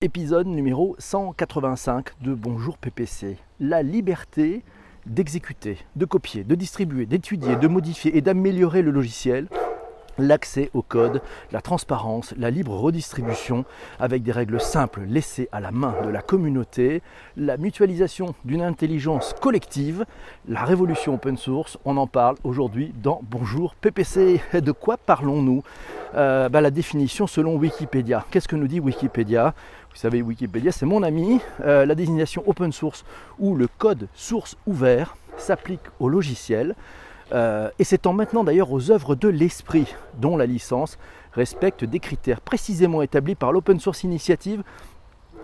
Épisode 0.00 0.46
numéro 0.46 0.94
185 1.00 2.20
de 2.22 2.32
Bonjour 2.32 2.78
PPC. 2.78 3.36
La 3.58 3.82
liberté 3.82 4.62
d'exécuter, 5.06 5.78
de 5.96 6.04
copier, 6.04 6.44
de 6.44 6.54
distribuer, 6.54 7.04
d'étudier, 7.04 7.56
de 7.56 7.66
modifier 7.66 8.16
et 8.16 8.20
d'améliorer 8.20 8.82
le 8.82 8.92
logiciel 8.92 9.48
l'accès 10.18 10.70
au 10.74 10.82
code, 10.82 11.22
la 11.52 11.60
transparence, 11.60 12.34
la 12.36 12.50
libre 12.50 12.76
redistribution 12.76 13.64
avec 13.98 14.22
des 14.22 14.32
règles 14.32 14.60
simples 14.60 15.02
laissées 15.08 15.48
à 15.52 15.60
la 15.60 15.70
main 15.70 15.94
de 16.04 16.08
la 16.10 16.22
communauté, 16.22 17.02
la 17.36 17.56
mutualisation 17.56 18.34
d'une 18.44 18.62
intelligence 18.62 19.34
collective, 19.40 20.04
la 20.48 20.64
révolution 20.64 21.14
open 21.14 21.36
source, 21.36 21.78
on 21.84 21.96
en 21.96 22.06
parle 22.06 22.36
aujourd'hui 22.44 22.92
dans 23.02 23.20
Bonjour 23.30 23.74
PPC. 23.74 24.40
De 24.52 24.72
quoi 24.72 24.96
parlons-nous? 24.96 25.62
Euh, 26.14 26.48
bah, 26.48 26.60
La 26.60 26.70
définition 26.70 27.26
selon 27.26 27.56
Wikipédia. 27.56 28.24
Qu'est-ce 28.30 28.48
que 28.48 28.56
nous 28.56 28.68
dit 28.68 28.80
Wikipédia? 28.80 29.54
Vous 29.90 29.96
savez, 29.96 30.22
Wikipédia 30.22 30.72
c'est 30.72 30.86
mon 30.86 31.02
ami. 31.02 31.40
Euh, 31.64 31.86
la 31.86 31.94
désignation 31.94 32.42
open 32.46 32.72
source 32.72 33.04
ou 33.38 33.54
le 33.54 33.68
code 33.78 34.08
source 34.14 34.56
ouvert 34.66 35.16
s'applique 35.36 35.80
au 36.00 36.08
logiciel 36.08 36.74
euh, 37.32 37.70
et 37.78 37.84
s'étend 37.84 38.12
maintenant 38.12 38.44
d'ailleurs 38.44 38.72
aux 38.72 38.90
œuvres 38.90 39.14
de 39.14 39.28
l'esprit, 39.28 39.94
dont 40.18 40.36
la 40.36 40.46
licence 40.46 40.98
respecte 41.32 41.84
des 41.84 42.00
critères 42.00 42.40
précisément 42.40 43.02
établis 43.02 43.34
par 43.34 43.52
l'Open 43.52 43.78
Source 43.80 44.04
Initiative, 44.04 44.62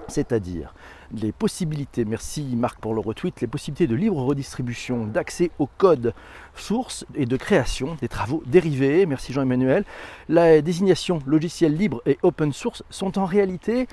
c'est-à-dire 0.08 0.74
les 1.12 1.32
possibilités, 1.32 2.04
merci 2.04 2.42
Marc 2.56 2.80
pour 2.80 2.94
le 2.94 3.00
retweet, 3.00 3.40
les 3.40 3.46
possibilités 3.46 3.86
de 3.86 3.94
libre 3.94 4.20
redistribution, 4.22 5.06
d'accès 5.06 5.50
au 5.58 5.66
code 5.66 6.14
source 6.54 7.06
et 7.14 7.26
de 7.26 7.36
création 7.36 7.96
des 8.00 8.08
travaux 8.08 8.42
dérivés, 8.46 9.06
merci 9.06 9.32
Jean-Emmanuel. 9.32 9.84
La 10.28 10.60
désignation 10.60 11.20
logiciel 11.26 11.76
libre 11.76 12.02
et 12.06 12.18
open 12.22 12.52
source 12.52 12.82
sont 12.90 13.18
en 13.18 13.24
réalité 13.24 13.86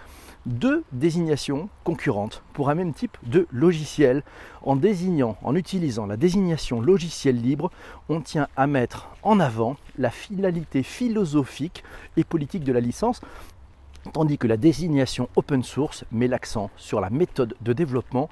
deux 0.46 0.84
désignations 0.92 1.70
concurrentes 1.84 2.44
pour 2.54 2.70
un 2.70 2.76
même 2.76 2.94
type 2.94 3.18
de 3.24 3.48
logiciel. 3.52 4.24
En 4.64 4.76
désignant, 4.76 5.38
en 5.44 5.56
utilisant 5.56 6.06
la 6.06 6.18
désignation 6.18 6.82
logiciel 6.82 7.42
libre, 7.42 7.72
on 8.10 8.22
tient 8.22 8.48
à 8.56 8.68
mettre 8.68 9.10
en 9.24 9.40
avant 9.40 9.78
la 9.98 10.10
finalité 10.10 10.84
philosophique 10.84 11.84
et 12.18 12.24
politique 12.24 12.64
de 12.64 12.74
la 12.74 12.80
licence, 12.80 13.22
tandis 14.14 14.38
que 14.38 14.48
la 14.48 14.58
désignation 14.58 15.30
open 15.36 15.64
source 15.64 16.06
met 16.12 16.28
l'accent 16.28 16.70
sur 16.76 17.02
la 17.02 17.10
méthode 17.10 17.56
de 17.62 17.74
développement 17.74 18.30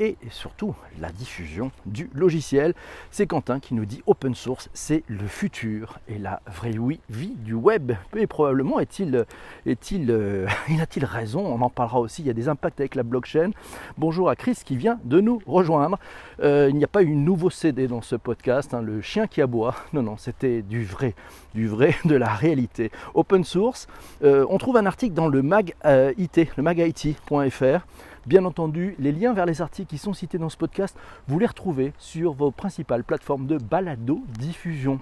et 0.00 0.16
surtout 0.30 0.74
la 1.00 1.10
diffusion 1.10 1.70
du 1.86 2.10
logiciel. 2.14 2.74
C'est 3.10 3.26
Quentin 3.26 3.60
qui 3.60 3.74
nous 3.74 3.84
dit 3.84 4.02
open 4.06 4.34
source, 4.34 4.68
c'est 4.74 5.04
le 5.06 5.26
futur 5.26 5.98
et 6.08 6.18
la 6.18 6.40
vraie 6.46 6.74
vie 7.08 7.34
du 7.36 7.54
web. 7.54 7.92
Et 8.16 8.26
probablement 8.26 8.80
est-il, 8.80 9.24
est-il, 9.66 10.10
euh, 10.10 10.46
il 10.68 10.80
a-t-il 10.80 11.04
raison? 11.04 11.46
On 11.46 11.60
en 11.60 11.70
parlera 11.70 12.00
aussi. 12.00 12.22
Il 12.22 12.26
y 12.26 12.30
a 12.30 12.34
des 12.34 12.48
impacts 12.48 12.80
avec 12.80 12.94
la 12.94 13.02
blockchain. 13.02 13.50
Bonjour 13.98 14.28
à 14.28 14.36
Chris 14.36 14.58
qui 14.64 14.76
vient 14.76 14.98
de 15.04 15.20
nous 15.20 15.40
rejoindre. 15.46 15.98
Euh, 16.42 16.68
il 16.68 16.76
n'y 16.76 16.84
a 16.84 16.88
pas 16.88 17.02
eu 17.02 17.14
nouveau 17.14 17.50
CD 17.50 17.86
dans 17.86 18.02
ce 18.02 18.16
podcast. 18.16 18.74
Hein, 18.74 18.82
le 18.82 19.00
chien 19.00 19.26
qui 19.26 19.40
aboie. 19.40 19.74
Non, 19.92 20.02
non, 20.02 20.16
c'était 20.16 20.62
du 20.62 20.84
vrai, 20.84 21.14
du 21.54 21.68
vrai, 21.68 21.94
de 22.04 22.16
la 22.16 22.28
réalité. 22.28 22.90
Open 23.14 23.44
source. 23.44 23.86
Euh, 24.24 24.44
on 24.48 24.58
trouve 24.58 24.76
un 24.76 24.86
article 24.86 25.14
dans 25.14 25.28
le 25.28 25.40
mag 25.42 25.74
IT, 25.84 26.48
le 26.56 26.62
magit.fr 26.62 27.86
Bien 28.26 28.46
entendu, 28.46 28.94
les 28.98 29.12
liens 29.12 29.34
vers 29.34 29.44
les 29.44 29.60
articles 29.60 29.90
qui 29.90 29.98
sont 29.98 30.14
cités 30.14 30.38
dans 30.38 30.48
ce 30.48 30.56
podcast, 30.56 30.96
vous 31.28 31.38
les 31.38 31.44
retrouvez 31.44 31.92
sur 31.98 32.32
vos 32.32 32.50
principales 32.50 33.04
plateformes 33.04 33.46
de 33.46 33.58
balado-diffusion. 33.58 35.00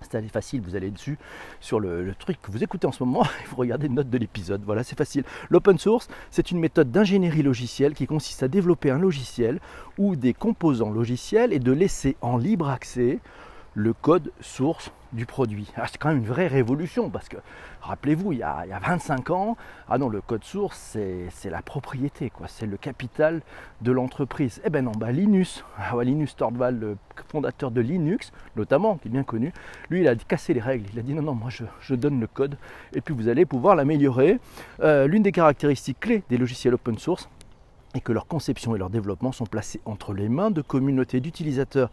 C'est 0.00 0.16
assez 0.16 0.28
facile, 0.28 0.60
vous 0.60 0.74
allez 0.74 0.90
dessus 0.90 1.18
sur 1.60 1.78
le, 1.78 2.14
truc 2.18 2.40
que 2.42 2.50
vous 2.50 2.64
écoutez 2.64 2.88
en 2.88 2.92
ce 2.92 3.04
moment 3.04 3.22
et 3.44 3.46
vous 3.48 3.56
regardez 3.56 3.86
une 3.86 3.94
note 3.94 4.10
de 4.10 4.18
l'épisode. 4.18 4.62
Voilà, 4.64 4.82
c'est 4.82 4.98
facile. 4.98 5.22
L'open 5.50 5.78
source, 5.78 6.08
c'est 6.30 6.50
une 6.50 6.58
méthode 6.58 6.90
d'ingénierie 6.90 7.42
logicielle 7.42 7.94
qui 7.94 8.08
consiste 8.08 8.42
à 8.42 8.48
développer 8.48 8.90
un 8.90 8.98
logiciel 8.98 9.60
ou 9.96 10.16
des 10.16 10.34
composants 10.34 10.90
logiciels 10.90 11.52
et 11.52 11.60
de 11.60 11.72
laisser 11.72 12.16
en 12.22 12.38
libre 12.38 12.68
accès 12.68 13.20
le 13.74 13.92
code 13.92 14.32
source 14.40 14.90
du 15.12 15.24
produit. 15.24 15.70
Ah, 15.76 15.86
c'est 15.86 15.98
quand 15.98 16.08
même 16.08 16.18
une 16.18 16.26
vraie 16.26 16.48
révolution 16.48 17.08
parce 17.10 17.28
que, 17.28 17.36
rappelez-vous, 17.80 18.32
il, 18.32 18.38
y 18.38 18.42
a 18.42 18.66
25 18.82 19.30
ans, 19.30 19.56
ah 19.88 19.96
non, 19.96 20.08
le 20.08 20.20
code 20.20 20.44
source, 20.44 20.96
c'est 21.30 21.50
la 21.50 21.62
propriété, 21.62 22.30
quoi, 22.30 22.46
c'est 22.48 22.66
le 22.66 22.76
capital 22.76 23.40
de 23.80 23.92
l'entreprise. 23.92 24.60
Eh 24.64 24.70
ben 24.70 24.84
non, 24.84 24.92
bah 24.92 25.12
Linus, 25.12 25.64
ah 25.78 25.94
Linus 26.02 26.36
Torvald, 26.36 26.80
le 26.80 26.96
fondateur 27.28 27.70
de 27.70 27.80
Linux, 27.80 28.32
notamment, 28.56 28.96
qui 28.96 29.08
est 29.08 29.10
bien 29.10 29.24
connu, 29.24 29.52
lui, 29.88 30.00
il 30.00 30.08
a 30.08 30.14
cassé 30.14 30.52
les 30.52 30.60
règles. 30.60 30.86
Il 30.92 30.98
a 30.98 31.02
dit 31.02 31.14
non, 31.14 31.22
non, 31.22 31.34
moi 31.34 31.50
je, 31.50 31.94
donne 31.94 32.20
le 32.20 32.26
code 32.26 32.56
et 32.94 33.00
puis 33.00 33.14
vous 33.14 33.28
allez 33.28 33.46
pouvoir 33.46 33.74
l'améliorer. 33.76 34.38
Euh, 34.80 35.06
l'une 35.06 35.22
des 35.22 35.32
caractéristiques 35.32 36.00
clés 36.00 36.22
des 36.28 36.36
logiciels 36.36 36.74
open 36.74 36.98
source, 36.98 37.28
est 37.94 38.00
que 38.00 38.12
leur 38.12 38.26
conception 38.26 38.76
et 38.76 38.78
leur 38.78 38.90
développement 38.90 39.32
sont 39.32 39.46
placés 39.46 39.80
entre 39.86 40.12
les 40.12 40.28
mains 40.28 40.50
de 40.50 40.60
communautés 40.60 41.20
d'utilisateurs 41.20 41.90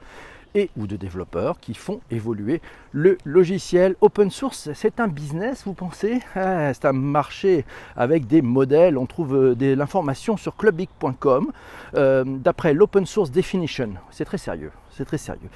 et 0.54 0.70
ou 0.78 0.88
de 0.88 0.96
développeurs 0.96 1.60
qui 1.60 1.74
font 1.74 2.02
évoluer 2.12 2.62
le 2.92 3.18
logiciel. 3.26 3.96
Open 4.02 4.30
source, 4.30 4.70
c'est 4.74 5.00
un 5.00 5.08
business, 5.08 5.64
vous 5.66 5.74
pensez? 5.74 6.20
Ah, 6.36 6.74
C'est 6.74 6.86
un 6.86 6.94
marché 6.94 7.66
avec 7.96 8.28
des 8.28 8.42
modèles. 8.42 8.98
On 8.98 9.06
trouve 9.06 9.36
euh, 9.36 9.56
de 9.56 9.74
l'information 9.74 10.38
sur 10.38 10.56
clubic.com 10.56 11.52
euh, 11.96 12.24
d'après 12.26 12.74
l'Open 12.74 13.06
Source 13.06 13.32
Definition. 13.32 13.90
C'est 14.12 14.26
très 14.26 14.38
sérieux. 14.38 14.72
C'est 14.92 15.06
très 15.06 15.18
sérieux. 15.18 15.50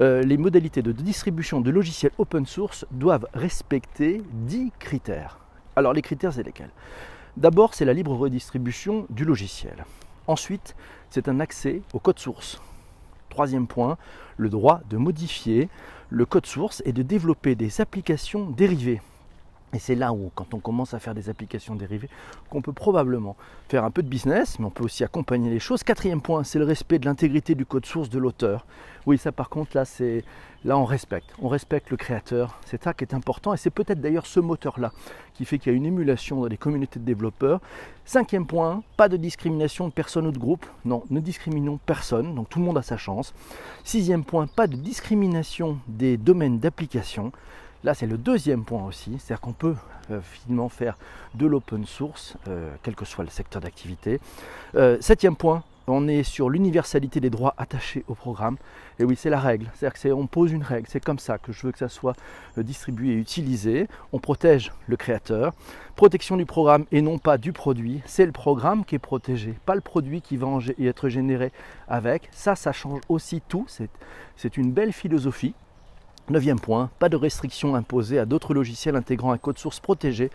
Euh, 0.00 0.22
les 0.22 0.36
modalités 0.36 0.82
de 0.82 0.92
distribution 0.92 1.60
de 1.60 1.70
logiciels 1.70 2.12
open 2.18 2.46
source 2.46 2.86
doivent 2.90 3.26
respecter 3.34 4.22
10 4.32 4.72
critères. 4.78 5.38
Alors 5.74 5.92
les 5.92 6.02
critères, 6.02 6.32
c'est 6.32 6.42
lesquels? 6.42 6.70
D'abord, 7.36 7.74
c'est 7.74 7.84
la 7.84 7.92
libre 7.92 8.14
redistribution 8.14 9.06
du 9.10 9.26
logiciel. 9.26 9.84
Ensuite, 10.26 10.74
c'est 11.10 11.28
un 11.28 11.40
accès 11.40 11.82
au 11.92 11.98
code 11.98 12.18
source. 12.18 12.60
Troisième 13.36 13.66
point, 13.66 13.98
le 14.38 14.48
droit 14.48 14.80
de 14.88 14.96
modifier 14.96 15.68
le 16.08 16.24
code 16.24 16.46
source 16.46 16.82
et 16.86 16.92
de 16.94 17.02
développer 17.02 17.54
des 17.54 17.82
applications 17.82 18.48
dérivées. 18.48 19.02
Et 19.76 19.78
c'est 19.78 19.94
là 19.94 20.14
où, 20.14 20.30
quand 20.34 20.54
on 20.54 20.58
commence 20.58 20.94
à 20.94 20.98
faire 20.98 21.14
des 21.14 21.28
applications 21.28 21.74
dérivées, 21.74 22.08
qu'on 22.48 22.62
peut 22.62 22.72
probablement 22.72 23.36
faire 23.68 23.84
un 23.84 23.90
peu 23.90 24.02
de 24.02 24.08
business, 24.08 24.58
mais 24.58 24.64
on 24.64 24.70
peut 24.70 24.84
aussi 24.84 25.04
accompagner 25.04 25.50
les 25.50 25.58
choses. 25.58 25.82
Quatrième 25.82 26.22
point, 26.22 26.44
c'est 26.44 26.58
le 26.58 26.64
respect 26.64 26.98
de 26.98 27.04
l'intégrité 27.04 27.54
du 27.54 27.66
code 27.66 27.84
source 27.84 28.08
de 28.08 28.18
l'auteur. 28.18 28.64
Oui, 29.04 29.18
ça 29.18 29.32
par 29.32 29.50
contre, 29.50 29.76
là, 29.76 29.84
c'est 29.84 30.24
là 30.64 30.78
on 30.78 30.86
respecte, 30.86 31.28
on 31.42 31.48
respecte 31.48 31.90
le 31.90 31.98
créateur. 31.98 32.58
C'est 32.64 32.82
ça 32.82 32.94
qui 32.94 33.04
est 33.04 33.12
important, 33.12 33.52
et 33.52 33.58
c'est 33.58 33.68
peut-être 33.68 34.00
d'ailleurs 34.00 34.24
ce 34.24 34.40
moteur-là 34.40 34.92
qui 35.34 35.44
fait 35.44 35.58
qu'il 35.58 35.72
y 35.72 35.74
a 35.74 35.76
une 35.76 35.84
émulation 35.84 36.40
dans 36.40 36.46
les 36.46 36.56
communautés 36.56 36.98
de 36.98 37.04
développeurs. 37.04 37.60
Cinquième 38.06 38.46
point, 38.46 38.82
pas 38.96 39.10
de 39.10 39.18
discrimination 39.18 39.88
de 39.88 39.92
personne 39.92 40.26
ou 40.26 40.32
de 40.32 40.38
groupe. 40.38 40.64
Non, 40.86 41.02
ne 41.10 41.20
discriminons 41.20 41.78
personne, 41.84 42.34
donc 42.34 42.48
tout 42.48 42.60
le 42.60 42.64
monde 42.64 42.78
a 42.78 42.82
sa 42.82 42.96
chance. 42.96 43.34
Sixième 43.84 44.24
point, 44.24 44.46
pas 44.46 44.68
de 44.68 44.76
discrimination 44.76 45.78
des 45.86 46.16
domaines 46.16 46.60
d'application. 46.60 47.30
Là, 47.84 47.94
c'est 47.94 48.06
le 48.06 48.18
deuxième 48.18 48.64
point 48.64 48.84
aussi, 48.84 49.18
c'est-à-dire 49.18 49.40
qu'on 49.40 49.52
peut 49.52 49.76
euh, 50.10 50.20
finalement 50.20 50.68
faire 50.68 50.96
de 51.34 51.46
l'open 51.46 51.84
source, 51.84 52.36
euh, 52.48 52.74
quel 52.82 52.94
que 52.94 53.04
soit 53.04 53.24
le 53.24 53.30
secteur 53.30 53.60
d'activité. 53.60 54.20
Euh, 54.74 54.96
septième 55.00 55.36
point, 55.36 55.62
on 55.88 56.08
est 56.08 56.22
sur 56.22 56.48
l'universalité 56.48 57.20
des 57.20 57.30
droits 57.30 57.54
attachés 57.58 58.04
au 58.08 58.14
programme. 58.14 58.56
Et 58.98 59.04
oui, 59.04 59.14
c'est 59.14 59.30
la 59.30 59.38
règle. 59.38 59.70
C'est-à-dire 59.74 60.14
qu'on 60.16 60.26
pose 60.26 60.52
une 60.52 60.62
règle. 60.62 60.88
C'est 60.90 61.04
comme 61.04 61.18
ça 61.18 61.38
que 61.38 61.52
je 61.52 61.66
veux 61.66 61.72
que 61.72 61.78
ça 61.78 61.88
soit 61.88 62.16
distribué 62.56 63.10
et 63.10 63.16
utilisé. 63.16 63.86
On 64.12 64.18
protège 64.18 64.72
le 64.88 64.96
créateur. 64.96 65.52
Protection 65.94 66.36
du 66.36 66.44
programme 66.44 66.86
et 66.90 67.02
non 67.02 67.18
pas 67.18 67.38
du 67.38 67.52
produit. 67.52 68.02
C'est 68.04 68.26
le 68.26 68.32
programme 68.32 68.84
qui 68.84 68.96
est 68.96 69.00
protégé, 69.00 69.54
pas 69.64 69.76
le 69.76 69.80
produit 69.80 70.22
qui 70.22 70.36
va 70.36 70.48
être 70.80 71.08
généré 71.08 71.52
avec. 71.88 72.28
Ça, 72.32 72.56
ça 72.56 72.72
change 72.72 73.00
aussi 73.08 73.40
tout. 73.46 73.66
C'est 74.36 74.56
une 74.56 74.72
belle 74.72 74.92
philosophie. 74.92 75.54
Neuvième 76.28 76.58
point, 76.58 76.90
pas 76.98 77.08
de 77.08 77.16
restrictions 77.16 77.76
imposées 77.76 78.18
à 78.18 78.24
d'autres 78.24 78.52
logiciels 78.52 78.96
intégrant 78.96 79.30
un 79.30 79.38
code 79.38 79.58
source 79.58 79.78
protégé. 79.78 80.30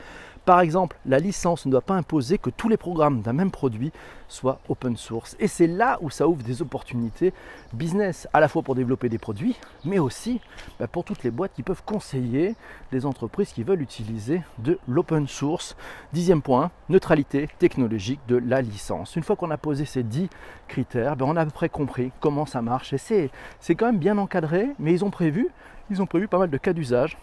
Par 0.46 0.60
exemple, 0.62 0.98
la 1.06 1.20
licence 1.20 1.68
ne 1.68 1.72
doit 1.72 1.82
pas 1.82 1.94
imposer 1.94 2.40
que 2.40 2.50
tous 2.50 2.68
les 2.68 2.78
programmes 2.78 3.22
d'un 3.22 3.34
même 3.34 3.52
produit 3.52 3.92
soient 4.28 4.60
open 4.70 4.98
source. 4.98 5.36
Et 5.40 5.48
c'est 5.48 5.68
là 5.68 6.00
où 6.02 6.10
ça 6.10 6.28
ouvre 6.28 6.42
des 6.42 6.64
opportunités 6.64 7.32
business, 7.74 8.28
à 8.34 8.40
la 8.40 8.48
fois 8.48 8.64
pour 8.64 8.74
développer 8.74 9.08
des 9.08 9.20
produits, 9.20 9.56
mais 9.86 10.00
aussi 10.00 10.42
bah, 10.80 10.88
pour 10.88 11.04
toutes 11.04 11.24
les 11.24 11.30
boîtes 11.30 11.54
qui 11.54 11.62
peuvent 11.62 11.84
conseiller 11.86 12.56
des 12.92 13.06
entreprises 13.06 13.52
qui 13.54 13.64
veulent 13.64 13.82
utiliser 13.82 14.42
de 14.58 14.80
l'open 14.88 15.28
source. 15.28 15.76
Dixième 16.12 16.42
point, 16.42 16.72
neutralité 16.90 17.48
technologique 17.60 18.20
de 18.28 18.38
la 18.38 18.62
licence. 18.62 19.16
Une 19.16 19.24
fois 19.24 19.36
qu'on 19.36 19.52
a 19.52 19.58
posé 19.58 19.86
ces 19.86 20.02
dix 20.02 20.28
critères, 20.68 21.16
bah, 21.16 21.26
on 21.28 21.36
a 21.36 21.42
à 21.42 21.46
peu 21.46 21.52
près 21.52 21.70
compris 21.70 22.12
comment 22.20 22.48
ça 22.48 22.64
marche. 22.64 22.94
Et 22.94 23.30
c'est 23.60 23.76
quand 23.76 23.86
même 23.86 24.00
bien 24.00 24.18
encadré, 24.18 24.70
mais 24.80 24.92
ils 24.92 25.06
ont 25.06 25.12
prévu 25.12 25.50
ils 25.92 26.02
ont 26.02 26.06
prévu 26.06 26.30
pas 26.30 26.38
mal 26.38 26.50
de 26.50 26.58
cas 26.58 26.72
d'usage. 26.72 27.18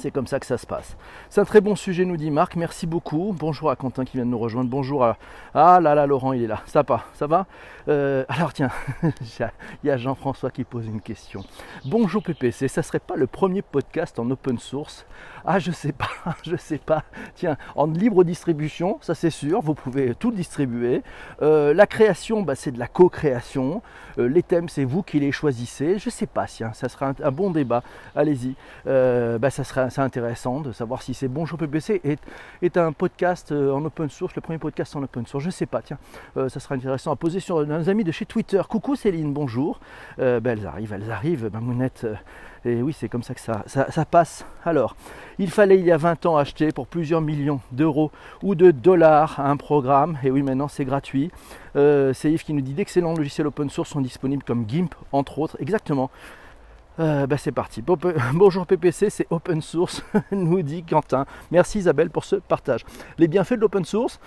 C'est 0.00 0.10
comme 0.10 0.26
ça 0.26 0.40
que 0.40 0.46
ça 0.46 0.56
se 0.56 0.66
passe. 0.66 0.96
C'est 1.28 1.42
un 1.42 1.44
très 1.44 1.60
bon 1.60 1.76
sujet, 1.76 2.06
nous 2.06 2.16
dit 2.16 2.30
Marc. 2.30 2.56
Merci 2.56 2.86
beaucoup. 2.86 3.36
Bonjour 3.38 3.70
à 3.70 3.76
Quentin 3.76 4.06
qui 4.06 4.16
vient 4.16 4.24
de 4.24 4.30
nous 4.30 4.38
rejoindre. 4.38 4.70
Bonjour 4.70 5.04
à. 5.04 5.18
Ah 5.52 5.78
là 5.78 5.94
là, 5.94 6.06
Laurent, 6.06 6.32
il 6.32 6.42
est 6.42 6.46
là. 6.46 6.62
Ça 6.64 6.82
va 6.82 7.04
Ça 7.12 7.26
va 7.26 7.46
euh, 7.88 8.24
Alors 8.28 8.54
tiens, 8.54 8.70
il 9.02 9.86
y 9.86 9.90
a 9.90 9.98
Jean-François 9.98 10.50
qui 10.50 10.64
pose 10.64 10.86
une 10.86 11.02
question. 11.02 11.44
Bonjour 11.84 12.22
PPC, 12.22 12.68
ça 12.68 12.82
serait 12.82 12.98
pas 12.98 13.16
le 13.16 13.26
premier 13.26 13.60
podcast 13.60 14.18
en 14.18 14.30
open 14.30 14.58
source? 14.58 15.04
Ah, 15.44 15.58
je 15.58 15.70
sais 15.70 15.92
pas, 15.92 16.08
je 16.44 16.56
sais 16.56 16.78
pas. 16.78 17.04
Tiens, 17.34 17.58
en 17.76 17.86
libre 17.86 18.24
distribution, 18.24 18.98
ça 19.02 19.14
c'est 19.14 19.30
sûr, 19.30 19.60
vous 19.60 19.74
pouvez 19.74 20.14
tout 20.14 20.32
distribuer. 20.32 21.02
Euh, 21.42 21.74
la 21.74 21.86
création, 21.86 22.40
bah, 22.42 22.54
c'est 22.54 22.70
de 22.70 22.78
la 22.78 22.88
co-création. 22.88 23.82
Euh, 24.18 24.28
les 24.28 24.42
thèmes, 24.42 24.68
c'est 24.68 24.84
vous 24.84 25.02
qui 25.02 25.20
les 25.20 25.32
choisissez. 25.32 25.98
Je 25.98 26.08
sais 26.08 26.26
pas, 26.26 26.46
tiens, 26.46 26.72
ça 26.72 26.88
sera 26.88 27.12
un, 27.22 27.30
bon 27.30 27.50
débat. 27.50 27.82
Allez-y. 28.14 28.54
Bah, 28.86 29.50
ça 29.50 29.64
sera 29.64 29.89
c'est 29.90 30.00
intéressant 30.00 30.60
de 30.60 30.72
savoir 30.72 31.02
si 31.02 31.14
c'est 31.14 31.28
Bonjour 31.28 31.58
PPC 31.58 32.00
est, 32.04 32.20
est 32.62 32.76
un 32.76 32.92
podcast 32.92 33.52
euh, 33.52 33.72
en 33.72 33.84
open 33.84 34.08
source, 34.08 34.34
le 34.34 34.40
premier 34.40 34.58
podcast 34.58 34.94
en 34.96 35.02
open 35.02 35.26
source. 35.26 35.44
Je 35.44 35.50
sais 35.50 35.66
pas, 35.66 35.82
tiens, 35.82 35.98
euh, 36.36 36.48
ça 36.48 36.60
sera 36.60 36.76
intéressant 36.76 37.12
à 37.12 37.16
poser 37.16 37.40
sur 37.40 37.66
nos 37.66 37.88
amis 37.88 38.04
de 38.04 38.12
chez 38.12 38.24
Twitter. 38.24 38.60
Coucou 38.68 38.94
Céline, 38.96 39.32
bonjour. 39.32 39.80
Euh, 40.18 40.40
ben, 40.40 40.58
elles 40.58 40.66
arrivent, 40.66 40.92
elles 40.92 41.10
arrivent, 41.10 41.50
Mamounette. 41.52 42.06
et 42.64 42.82
oui, 42.82 42.92
c'est 42.92 43.08
comme 43.08 43.22
ça 43.22 43.34
que 43.34 43.40
ça, 43.40 43.64
ça, 43.66 44.04
passe. 44.04 44.46
Alors, 44.64 44.96
il 45.38 45.50
fallait 45.50 45.78
il 45.78 45.84
y 45.84 45.92
a 45.92 45.96
20 45.96 46.26
ans 46.26 46.36
acheter 46.36 46.72
pour 46.72 46.86
plusieurs 46.86 47.20
millions 47.20 47.60
d'euros 47.72 48.12
ou 48.42 48.54
de 48.54 48.70
dollars 48.70 49.40
un 49.40 49.56
programme. 49.56 50.18
Et 50.22 50.30
oui, 50.30 50.42
maintenant 50.42 50.68
c'est 50.68 50.84
gratuit. 50.84 51.30
c'est 51.74 52.30
Yves 52.30 52.44
qui 52.44 52.52
nous 52.52 52.60
dit 52.60 52.74
d'excellents 52.74 53.14
logiciels 53.14 53.48
open 53.48 53.70
source 53.70 53.90
sont 53.90 54.00
disponibles 54.00 54.44
comme 54.44 54.68
GIMP, 54.68 54.94
entre 55.12 55.38
autres. 55.40 55.56
Exactement. 55.60 56.10
Euh, 56.98 57.26
bah, 57.26 57.36
c'est 57.38 57.52
parti. 57.52 57.82
Bonjour 58.34 58.66
PPC, 58.66 59.10
c'est 59.10 59.26
open 59.30 59.62
source, 59.62 60.02
nous 60.32 60.62
dit 60.62 60.82
Quentin. 60.82 61.24
Merci 61.50 61.78
Isabelle 61.78 62.10
pour 62.10 62.24
ce 62.24 62.36
partage. 62.36 62.84
Les 63.18 63.28
bienfaits 63.28 63.54
de 63.54 63.60
l'open 63.60 63.84
source, 63.84 64.18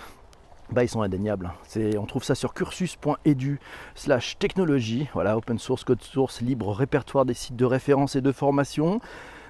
bah, 0.70 0.82
ils 0.82 0.88
sont 0.88 1.02
indéniables. 1.02 1.52
on 1.98 2.06
trouve 2.06 2.24
ça 2.24 2.34
sur 2.34 2.54
cursus.edu 2.54 3.60
slash 3.94 4.38
technologie. 4.38 5.08
Voilà, 5.12 5.36
open 5.36 5.58
source, 5.58 5.84
code 5.84 6.02
source, 6.02 6.40
libre, 6.40 6.72
répertoire 6.72 7.26
des 7.26 7.34
sites 7.34 7.56
de 7.56 7.66
référence 7.66 8.16
et 8.16 8.22
de 8.22 8.32
formation. 8.32 9.00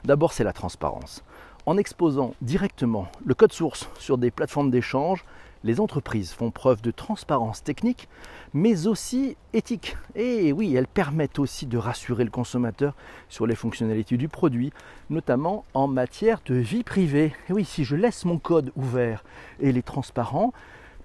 D'abord, 0.05 0.33
c'est 0.33 0.45
la 0.45 0.53
transparence. 0.53 1.23
En 1.67 1.79
exposant 1.79 2.35
directement 2.43 3.07
le 3.25 3.35
code 3.35 3.53
source 3.53 3.89
sur 3.99 4.19
des 4.19 4.31
plateformes 4.31 4.71
d'échange, 4.71 5.25
les 5.65 5.81
entreprises 5.81 6.33
font 6.33 6.51
preuve 6.51 6.83
de 6.83 6.91
transparence 6.91 7.65
technique, 7.65 8.09
mais 8.53 8.87
aussi 8.87 9.37
éthique. 9.55 9.97
Et 10.15 10.53
oui, 10.53 10.77
elles 10.77 10.87
permettent 10.87 11.39
aussi 11.39 11.67
de 11.67 11.79
rassurer 11.79 12.23
le 12.23 12.31
consommateur 12.31 12.95
sur 13.29 13.47
les 13.47 13.57
fonctionnalités 13.57 14.19
du 14.19 14.29
produit, 14.29 14.73
notamment 15.11 15.65
en 15.73 15.89
matière 15.89 16.41
de 16.45 16.55
vie 16.55 16.85
privée. 16.85 17.35
Et 17.49 17.53
oui, 17.53 17.65
si 17.65 17.85
je 17.85 17.97
laisse 17.97 18.27
mon 18.27 18.39
code 18.39 18.73
ouvert 18.77 19.25
et 19.59 19.71
il 19.71 19.79
est 19.79 19.83
transparent, 19.83 20.53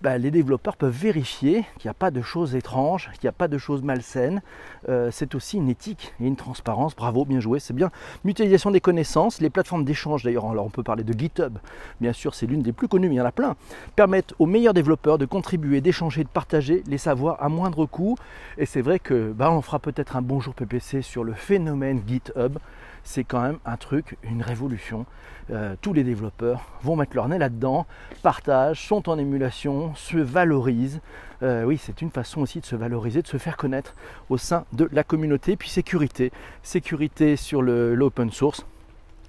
bah, 0.02 0.18
les 0.18 0.32
développeurs 0.32 0.78
peuvent 0.78 0.96
vérifier 0.96 1.66
qu'il 1.78 1.88
n'y 1.88 1.92
a 1.92 1.94
pas 1.94 2.12
de 2.12 2.22
choses 2.22 2.56
étranges, 2.56 3.10
qu'il 3.14 3.26
n'y 3.26 3.30
a 3.30 3.34
pas 3.34 3.48
de 3.48 3.58
choses 3.58 3.82
malsaines. 3.82 4.42
Euh, 4.88 5.10
c'est 5.12 5.36
aussi 5.36 5.58
une 5.58 5.70
éthique 5.70 6.14
et 6.22 6.26
une 6.26 6.36
transparence. 6.36 6.96
Bravo, 6.96 7.26
bien 7.26 7.40
joué, 7.40 7.60
c'est 7.60 7.74
bien. 7.74 7.92
Mutualisation 8.24 8.72
des 8.72 8.80
connaissances, 8.80 9.42
les 9.42 9.50
plateformes 9.50 9.84
d'échange 9.84 10.24
d'ailleurs, 10.24 10.46
alors 10.50 10.66
on 10.66 10.70
peut 10.70 10.84
parler 10.84 11.04
de 11.04 11.18
GitHub, 11.18 11.58
bien 12.00 12.14
sûr 12.14 12.34
c'est 12.34 12.46
l'une 12.46 12.62
des 12.62 12.72
plus 12.72 12.88
connues, 12.88 13.10
mais 13.10 13.16
il 13.16 13.18
y 13.18 13.22
en 13.22 13.26
a 13.26 13.32
plein, 13.32 13.56
permettent 13.96 14.34
aux 14.40 14.46
meilleurs 14.46 14.74
développeurs 14.74 15.18
de 15.18 15.26
contribuer, 15.26 15.82
d'échanger, 15.82 16.24
de 16.24 16.30
partager 16.30 16.84
les 16.88 16.98
savoirs 16.98 17.42
à 17.42 17.50
moindre 17.50 17.86
coût. 17.86 18.16
Et 18.58 18.66
c'est 18.66 18.82
vrai 18.82 19.00
que 19.00 19.32
bah, 19.32 19.52
on 19.52 19.62
fera 19.62 19.80
peut-être 19.80 20.16
un 20.16 20.22
bonjour 20.22 20.54
PPC 20.54 21.02
sur 21.02 21.24
le 21.24 21.34
phénomène 21.34 22.02
GitHub 22.08 22.58
c'est 23.04 23.24
quand 23.24 23.42
même 23.42 23.60
un 23.66 23.78
truc, 23.78 24.18
une 24.24 24.42
révolution. 24.42 25.06
Euh, 25.52 25.76
tous 25.82 25.94
les 25.94 26.04
développeurs 26.04 26.62
vont 26.84 26.96
mettre 26.96 27.16
leur 27.16 27.28
nez 27.28 27.38
là-dedans, 27.38 27.88
partagent, 28.22 28.86
sont 28.88 29.10
en 29.10 29.18
émulation, 29.18 29.94
se 29.96 30.18
valorisent. 30.18 31.02
Euh, 31.42 31.64
oui, 31.64 31.80
c'est 31.82 32.02
une 32.02 32.12
façon 32.12 32.42
aussi 32.42 32.60
de 32.60 32.66
se 32.66 32.76
valoriser, 32.76 33.22
de 33.22 33.28
se 33.28 33.38
faire 33.38 33.58
connaître 33.58 33.96
au 34.30 34.38
sein 34.38 34.66
de 34.74 34.88
la 34.92 35.04
communauté. 35.04 35.56
Puis 35.56 35.70
sécurité, 35.70 36.32
sécurité 36.62 37.36
sur 37.36 37.62
l'open 37.62 38.32
source. 38.32 38.66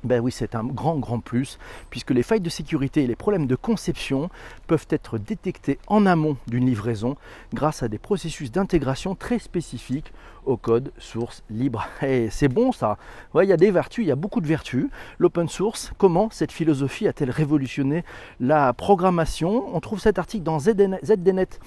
Ben 0.03 0.21
oui, 0.21 0.33
c'est 0.33 0.55
un 0.55 0.65
grand, 0.65 0.99
grand 0.99 1.21
plus, 1.21 1.59
puisque 1.91 2.11
les 2.11 2.23
failles 2.23 2.41
de 2.41 2.49
sécurité 2.49 3.05
et 3.05 3.07
les 3.07 3.17
problèmes 3.17 3.47
de 3.47 3.57
conception 3.57 4.31
peuvent 4.67 4.87
être 4.89 5.19
détectés 5.19 5.79
en 5.89 6.07
amont 6.07 6.39
d'une 6.47 6.67
livraison 6.67 7.17
grâce 7.53 7.83
à 7.83 7.89
des 7.89 7.99
processus 7.99 8.51
d'intégration 8.51 9.15
très 9.15 9.39
spécifiques 9.39 10.13
au 10.47 10.57
code 10.57 10.93
source 10.99 11.43
libre. 11.51 11.87
Et 12.03 12.31
c'est 12.31 12.49
bon 12.49 12.73
ça. 12.73 12.97
il 13.35 13.45
y 13.45 13.53
a 13.53 13.57
des 13.57 13.71
vertus, 13.71 14.05
il 14.05 14.09
y 14.09 14.13
a 14.13 14.17
beaucoup 14.17 14.41
de 14.41 14.47
vertus. 14.47 14.89
L'open 15.19 15.49
source, 15.49 15.93
comment 15.99 16.31
cette 16.31 16.53
philosophie 16.53 17.07
a-t-elle 17.07 17.31
révolutionné 17.31 18.05
la 18.41 18.73
programmation? 18.73 19.75
On 19.75 19.81
trouve 19.81 20.01
cet 20.01 20.19
article 20.19 20.45
dans 20.45 20.59
zdnet.fr. 20.59 21.59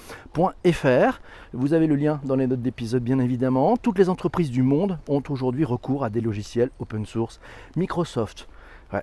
Vous 1.53 1.73
avez 1.73 1.87
le 1.87 1.95
lien 1.95 2.19
dans 2.23 2.35
les 2.35 2.47
notes 2.47 2.61
d'épisode 2.61 3.03
bien 3.03 3.19
évidemment. 3.19 3.77
Toutes 3.77 3.99
les 3.99 4.09
entreprises 4.09 4.49
du 4.49 4.63
monde 4.63 4.97
ont 5.07 5.23
aujourd'hui 5.29 5.65
recours 5.65 6.03
à 6.03 6.09
des 6.09 6.21
logiciels 6.21 6.71
open 6.79 7.05
source. 7.05 7.39
Microsoft, 7.75 8.22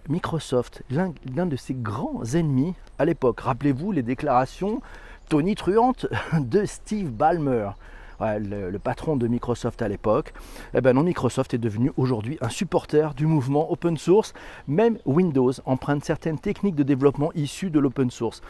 Microsoft, 0.09 0.83
l'un 0.91 1.47
de 1.47 1.57
ses 1.57 1.75
grands 1.75 2.23
ennemis 2.35 2.75
à 2.99 3.05
l'époque. 3.05 3.41
Rappelez-vous 3.41 3.91
les 3.91 4.03
déclarations 4.03 4.81
tonitruantes 5.29 6.07
de 6.39 6.65
Steve 6.65 7.11
Ballmer 7.11 7.71
le, 8.21 8.79
patron 8.79 9.17
de 9.17 9.27
Microsoft 9.27 9.83
à 9.83 9.89
l'époque, 9.89 10.33
eh 10.75 10.81
ben 10.81 10.93
non, 10.93 11.03
Microsoft 11.03 11.55
est 11.55 11.59
devenu 11.59 11.93
aujourd'hui 11.97 12.39
un 12.41 12.49
supporter 12.49 13.15
du 13.15 13.27
mouvement 13.27 13.71
open 13.73 13.97
source. 13.97 14.33
Même 14.69 14.99
Windows 15.07 15.53
emprunte 15.65 16.05
certaines 16.05 16.39
techniques 16.39 16.75
de 16.75 16.83
développement 16.83 17.33
issues 17.35 17.71
de 17.71 17.79
l'open 17.79 18.11
source. 18.11 18.43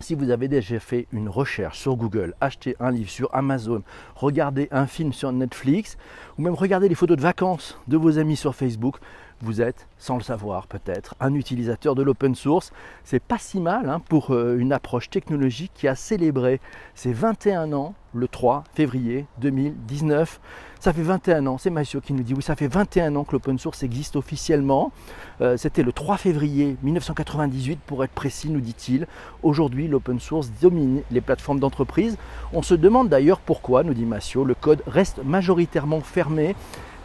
Si 0.00 0.14
vous 0.14 0.30
avez 0.30 0.48
déjà 0.48 0.80
fait 0.80 1.06
une 1.12 1.28
recherche 1.28 1.78
sur 1.78 1.96
Google, 1.96 2.34
acheté 2.40 2.76
un 2.80 2.90
livre 2.90 3.10
sur 3.10 3.32
Amazon, 3.34 3.82
regardé 4.16 4.68
un 4.70 4.86
film 4.86 5.12
sur 5.12 5.32
Netflix, 5.32 5.96
ou 6.36 6.42
même 6.42 6.54
regardé 6.54 6.88
les 6.88 6.94
photos 6.94 7.16
de 7.16 7.22
vacances 7.22 7.78
de 7.86 7.96
vos 7.96 8.18
amis 8.18 8.36
sur 8.36 8.54
Facebook, 8.54 8.96
vous 9.44 9.60
êtes, 9.60 9.86
sans 9.98 10.16
le 10.16 10.22
savoir 10.22 10.66
peut-être, 10.66 11.14
un 11.20 11.34
utilisateur 11.34 11.94
de 11.94 12.02
l'open 12.02 12.34
source. 12.34 12.72
C'est 13.04 13.22
pas 13.22 13.38
si 13.38 13.60
mal 13.60 13.88
hein, 13.88 14.00
pour 14.08 14.32
euh, 14.32 14.56
une 14.58 14.72
approche 14.72 15.10
technologique 15.10 15.72
qui 15.74 15.86
a 15.86 15.94
célébré 15.94 16.60
ses 16.94 17.12
21 17.12 17.72
ans 17.72 17.94
le 18.14 18.26
3 18.26 18.64
février 18.74 19.26
2019. 19.40 20.40
Ça 20.80 20.92
fait 20.92 21.02
21 21.02 21.46
ans, 21.46 21.58
c'est 21.58 21.70
Mathieu 21.70 22.00
qui 22.00 22.12
nous 22.12 22.22
dit 22.22 22.34
oui, 22.34 22.42
ça 22.42 22.56
fait 22.56 22.68
21 22.68 23.16
ans 23.16 23.24
que 23.24 23.32
l'open 23.32 23.58
source 23.58 23.82
existe 23.82 24.16
officiellement. 24.16 24.92
Euh, 25.40 25.56
c'était 25.56 25.82
le 25.82 25.92
3 25.92 26.16
février 26.16 26.76
1998 26.82 27.80
pour 27.86 28.02
être 28.04 28.12
précis, 28.12 28.50
nous 28.50 28.60
dit-il. 28.60 29.06
Aujourd'hui, 29.42 29.88
l'open 29.88 30.20
source 30.20 30.50
domine 30.60 31.02
les 31.10 31.20
plateformes 31.20 31.60
d'entreprise. 31.60 32.16
On 32.52 32.62
se 32.62 32.74
demande 32.74 33.08
d'ailleurs 33.08 33.40
pourquoi, 33.40 33.82
nous 33.82 33.94
dit 33.94 34.06
Massio, 34.06 34.44
le 34.44 34.54
code 34.54 34.82
reste 34.86 35.22
majoritairement 35.24 36.00
fermé 36.00 36.54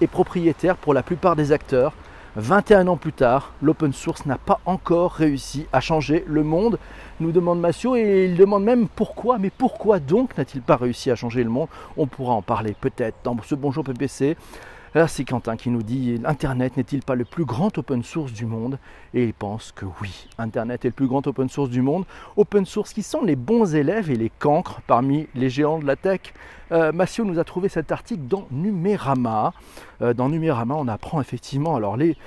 et 0.02 0.08
propriétaire 0.08 0.78
pour 0.78 0.94
la 0.94 1.04
plupart 1.04 1.36
des 1.36 1.52
acteurs. 1.52 1.94
21 2.36 2.88
ans 2.88 2.98
plus 2.98 3.12
tard, 3.12 3.54
l'open 3.62 3.92
source 3.92 4.26
n'a 4.26 4.38
pas 4.38 4.60
encore 4.66 5.14
réussi 5.14 5.66
à 5.74 5.80
changer 5.80 6.24
le 6.28 6.44
monde, 6.44 6.78
nous 7.20 7.32
demande 7.32 7.60
Massio, 7.60 7.96
et 7.96 8.26
il 8.26 8.38
demande 8.38 8.64
même 8.64 8.88
pourquoi, 8.88 9.40
mais 9.40 9.50
pourquoi 9.50 10.00
donc 10.00 10.38
n'a-t-il 10.38 10.62
pas 10.62 10.76
réussi 10.76 11.10
à 11.10 11.16
changer 11.16 11.44
le 11.44 11.50
monde? 11.50 11.68
On 11.98 12.06
pourra 12.06 12.34
en 12.34 12.44
parler 12.44 12.76
peut-être 12.80 13.18
dans 13.24 13.36
ce 13.44 13.56
Bonjour 13.56 13.84
PPC. 13.84 14.38
Là, 14.96 15.08
c'est 15.08 15.24
Quentin 15.24 15.56
qui 15.56 15.70
nous 15.70 15.84
dit 15.84 16.20
Internet 16.26 16.76
n'est-il 16.76 17.04
pas 17.04 17.14
le 17.14 17.24
plus 17.24 17.46
grand 17.46 17.78
open 17.78 18.02
source 18.02 18.34
du 18.34 18.48
monde? 18.48 18.80
Et 19.14 19.26
il 19.26 19.34
pense 19.36 19.72
que 19.72 19.86
oui, 20.02 20.28
Internet 20.40 20.84
est 20.84 20.88
le 20.88 20.94
plus 20.94 21.06
grand 21.06 21.26
open 21.28 21.48
source 21.48 21.70
du 21.70 21.84
monde. 21.84 22.06
Open 22.38 22.66
source 22.66 22.94
qui 22.94 23.04
sont 23.04 23.24
les 23.24 23.36
bons 23.36 23.76
élèves 23.76 24.10
et 24.10 24.16
les 24.16 24.32
cancres 24.32 24.82
parmi 24.88 25.28
les 25.36 25.52
géants 25.52 25.78
de 25.78 25.86
la 25.86 25.96
tech. 25.96 26.34
Euh, 26.72 26.92
Massio 26.92 27.24
nous 27.24 27.38
a 27.38 27.44
trouvé 27.44 27.70
cet 27.70 27.92
article 27.92 28.24
dans 28.24 28.48
Numérama. 28.50 29.54
Euh, 30.02 30.16
dans 30.16 30.28
Numérama, 30.28 30.74
on 30.74 30.88
apprend 30.88 31.22
effectivement 31.22 31.76
alors 31.76 31.96
les, 31.96 32.18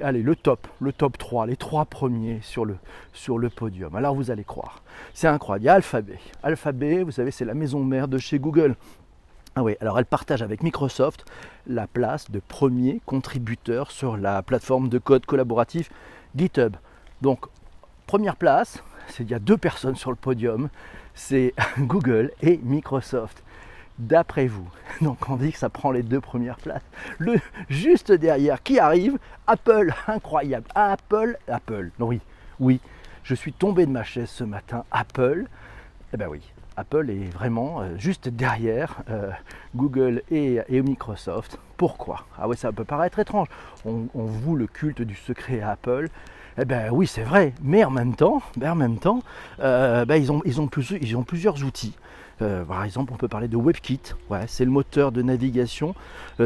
allez, 0.00 0.22
le 0.22 0.36
top, 0.36 0.68
le 0.80 0.92
top 0.92 1.18
3, 1.18 1.46
les 1.46 1.56
trois 1.56 1.86
premiers 1.86 2.38
sur 2.40 2.64
le, 2.64 2.76
sur 3.12 3.36
le 3.36 3.48
podium. 3.48 3.96
Alors 3.96 4.14
vous 4.14 4.30
allez 4.30 4.44
croire, 4.44 4.82
c'est 5.12 5.26
incroyable. 5.26 5.64
Il 5.64 5.66
y 5.66 5.70
a 5.70 5.74
Alphabet. 5.74 6.18
Alphabet, 6.44 7.02
vous 7.02 7.10
savez, 7.10 7.32
c'est 7.32 7.44
la 7.44 7.54
maison 7.54 7.82
mère 7.82 8.06
de 8.06 8.18
chez 8.18 8.38
Google. 8.38 8.76
Ah 9.58 9.62
oui, 9.62 9.74
alors 9.80 9.98
elle 9.98 10.04
partage 10.04 10.42
avec 10.42 10.62
Microsoft 10.62 11.24
la 11.66 11.86
place 11.86 12.30
de 12.30 12.40
premier 12.40 13.00
contributeur 13.06 13.90
sur 13.90 14.18
la 14.18 14.42
plateforme 14.42 14.90
de 14.90 14.98
code 14.98 15.24
collaboratif 15.24 15.88
GitHub. 16.36 16.76
Donc, 17.22 17.46
première 18.06 18.36
place, 18.36 18.82
il 19.18 19.30
y 19.30 19.32
a 19.32 19.38
deux 19.38 19.56
personnes 19.56 19.96
sur 19.96 20.10
le 20.10 20.16
podium, 20.16 20.68
c'est 21.14 21.54
Google 21.78 22.32
et 22.42 22.58
Microsoft. 22.58 23.42
D'après 23.98 24.46
vous, 24.46 24.68
donc 25.00 25.26
on 25.30 25.36
dit 25.36 25.52
que 25.52 25.58
ça 25.58 25.70
prend 25.70 25.90
les 25.90 26.02
deux 26.02 26.20
premières 26.20 26.58
places. 26.58 26.84
Le 27.16 27.36
juste 27.70 28.12
derrière 28.12 28.62
qui 28.62 28.78
arrive, 28.78 29.18
Apple, 29.46 29.94
incroyable. 30.06 30.66
Apple, 30.74 31.38
Apple. 31.48 31.92
Non, 31.98 32.08
oui, 32.08 32.20
oui, 32.60 32.78
je 33.22 33.34
suis 33.34 33.54
tombé 33.54 33.86
de 33.86 33.90
ma 33.90 34.04
chaise 34.04 34.28
ce 34.28 34.44
matin. 34.44 34.84
Apple 34.90 35.46
Eh 36.12 36.18
ben 36.18 36.28
oui, 36.28 36.42
Apple 36.76 37.10
est 37.10 37.32
vraiment 37.32 37.80
euh, 37.80 37.96
juste 37.96 38.28
derrière 38.28 39.02
euh, 39.10 39.30
Google 39.74 40.22
et, 40.30 40.60
Microsoft. 40.70 41.58
Pourquoi? 41.76 42.26
Ah 42.38 42.48
oui, 42.48 42.56
ça 42.56 42.70
peut 42.72 42.84
paraître 42.84 43.18
étrange. 43.18 43.48
On, 43.84 44.08
voue 44.14 44.56
le 44.56 44.66
culte 44.66 45.02
du 45.02 45.14
secret 45.14 45.60
à 45.60 45.70
Apple. 45.70 46.08
Eh 46.58 46.64
ben 46.64 46.90
oui, 46.90 47.06
c'est 47.06 47.22
vrai, 47.22 47.52
mais 47.62 47.84
en 47.84 47.90
même 47.90 48.14
temps, 48.14 48.42
ben, 48.56 48.72
en 48.72 48.74
même 48.74 48.98
temps 48.98 49.22
ben, 49.58 50.16
ils, 50.16 50.32
ont, 50.32 50.40
ils, 50.44 50.60
ont 50.60 50.70
ils 51.00 51.16
ont 51.16 51.22
plusieurs 51.22 51.62
outils. 51.64 51.94
par 52.38 52.82
exemple, 52.84 53.12
on 53.12 53.16
peut 53.16 53.28
parler 53.28 53.48
de 53.48 53.58
WebKit. 53.58 54.14
Ouais, 54.30 54.46
c'est 54.48 54.64
le 54.64 54.70
moteur 54.70 55.12
de 55.12 55.20
navigation, 55.20 55.94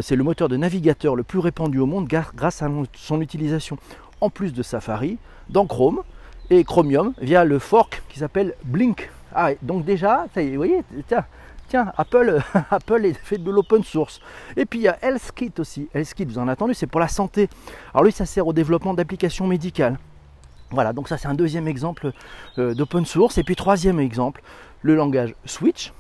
c'est 0.01 0.17
le 0.17 0.25
moteur 0.25 0.49
de 0.49 0.57
navigateur 0.57 1.15
le 1.15 1.23
plus 1.23 1.39
répandu 1.39 1.79
au 1.79 1.87
monde 1.87 2.09
grâce 2.09 2.63
à 2.63 2.69
son 2.95 3.21
utilisation, 3.21 3.79
en 4.21 4.31
plus 4.31 4.53
de 4.53 4.65
Safari, 4.65 5.19
dans 5.49 5.67
Chrome 5.67 6.03
et 6.51 6.65
Chromium 6.65 7.15
via 7.21 7.45
le 7.45 7.61
fork 7.61 8.03
qui 8.09 8.19
s'appelle 8.19 8.55
Blink. 8.65 9.11
Ah, 9.35 9.51
donc 9.63 9.85
déjà, 9.85 10.27
vous 10.35 10.57
voyez, 10.57 10.83
tiens, 11.07 11.25
tiens, 11.69 11.93
Apple, 11.97 12.41
Apple 12.71 13.13
fait 13.23 13.39
de 13.39 13.51
l'open 13.51 13.83
source. 13.83 14.21
Et 14.57 14.67
puis 14.67 14.81
il 14.81 14.83
y 14.83 14.89
a 14.89 14.99
HealthKit 15.03 15.53
aussi. 15.59 15.89
HealthKit, 15.95 16.25
vous 16.25 16.39
en 16.39 16.43
avez 16.43 16.53
entendu, 16.53 16.75
c'est 16.75 16.87
pour 16.87 17.01
la 17.01 17.09
santé. 17.09 17.49
Alors 17.95 18.05
lui, 18.05 18.13
ça 18.13 18.27
sert 18.27 18.47
au 18.47 18.53
développement 18.53 18.95
d'applications 18.95 19.47
médicales. 19.47 19.99
Voilà, 20.73 20.93
donc 20.93 21.09
ça 21.09 21.19
c'est 21.19 21.27
un 21.27 21.35
deuxième 21.35 21.67
exemple 21.67 22.13
euh, 22.59 22.75
d'open 22.75 23.05
source. 23.05 23.39
Et 23.39 23.45
puis 23.45 23.57
troisième 23.57 23.99
exemple, 23.99 24.43
le 24.83 24.95
langage 24.95 25.35
Switch, 25.45 25.93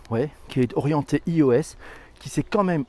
qui 0.48 0.60
est 0.60 0.76
orienté 0.76 1.22
iOS, 1.26 1.76
qui 2.18 2.28
s'est 2.28 2.44
quand 2.44 2.64
même 2.64 2.84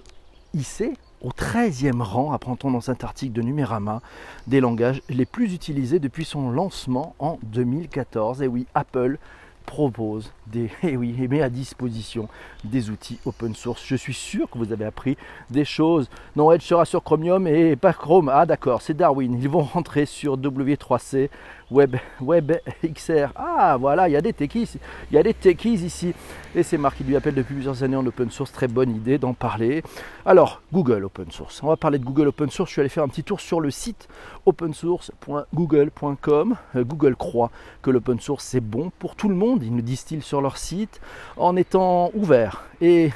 hissé 0.54 0.94
au 1.22 1.30
13e 1.30 2.02
rang, 2.02 2.32
apprend-on 2.32 2.72
dans 2.72 2.82
cet 2.82 3.04
article 3.04 3.34
de 3.34 3.42
Numérama, 3.42 4.02
des 4.48 4.60
langages 4.60 5.02
les 5.10 5.26
plus 5.26 5.54
utilisés 5.54 6.00
depuis 6.00 6.26
son 6.26 6.50
lancement 6.50 7.16
en 7.20 7.38
2014. 7.44 8.42
Et 8.42 8.48
oui, 8.48 8.66
Apple 8.74 9.18
propose 9.66 10.32
des, 10.48 10.66
et 10.66 10.72
eh 10.84 10.98
oui, 10.98 11.16
et 11.22 11.28
met 11.28 11.42
à 11.42 11.50
disposition 11.50 12.28
des 12.64 12.90
outils 12.90 13.20
open 13.26 13.56
source. 13.56 13.84
Je 13.86 13.96
suis 13.96 14.14
sûr 14.14 14.50
que 14.50 14.58
vous 14.58 14.72
avez 14.72 14.86
appris 14.86 15.18
des 15.50 15.66
choses. 15.66 16.10
Non, 16.36 16.52
Edge 16.52 16.64
sera 16.64 16.86
sur 16.86 17.04
Chromium 17.04 17.48
et 17.48 17.76
pas 17.76 17.94
Chrome. 17.94 18.30
Ah 18.34 18.46
d'accord, 18.46 18.82
c'est 18.82 18.96
Darwin. 18.96 19.38
Ils 19.42 19.50
vont 19.50 19.64
rentrer 19.64 20.06
sur 20.06 20.38
W3C, 20.38 21.30
Web, 21.72 21.96
Web 22.20 22.52
XR. 22.84 23.32
Ah 23.36 23.78
voilà, 23.80 24.10
il 24.10 24.12
y 24.12 24.18
a 24.18 24.22
des 24.22 24.34
techies, 24.34 24.78
il 25.10 25.16
y 25.16 25.18
a 25.18 25.24
des 25.24 25.34
techies 25.34 25.86
ici. 25.86 26.14
Et 26.54 26.64
c'est 26.64 26.78
Marc 26.78 26.98
qui 26.98 27.06
lui 27.06 27.16
appelle 27.16 27.34
depuis 27.34 27.56
plusieurs 27.56 27.82
années 27.82 27.96
en 27.96 28.06
open 28.06 28.30
source. 28.30 28.52
Très 28.52 28.68
bonne 28.68 28.94
idée 28.94 29.18
d'en 29.18 29.34
parler. 29.34 29.84
Alors, 30.26 30.62
Google 30.74 31.06
open 31.06 31.32
source. 31.32 31.64
On 31.64 31.68
va 31.68 31.78
parler 31.78 31.98
de 31.98 32.04
Google 32.04 32.28
open 32.28 32.50
source. 32.50 32.70
Je 32.70 32.74
suis 32.74 32.82
allé 32.82 32.90
faire 32.90 33.04
un 33.04 33.08
petit 33.08 33.24
tour 33.24 33.40
sur 33.40 33.62
le 33.62 33.72
site 33.72 34.10
opensource.google.com. 34.46 36.58
Euh, 36.76 36.84
Google 36.84 37.16
croit 37.16 37.52
que 37.82 37.90
l'open 37.90 38.20
source 38.20 38.44
c'est 38.44 38.60
bon 38.60 38.92
pour 39.00 39.16
tout 39.16 39.30
le 39.30 39.36
monde. 39.36 39.64
Ils 39.64 39.74
nous 39.74 39.82
disent-ils 39.82 40.22
sur 40.22 40.42
leur 40.42 40.58
site 40.58 41.00
en 41.38 41.56
étant 41.56 42.12
ouvert 42.14 42.66
et 42.82 43.12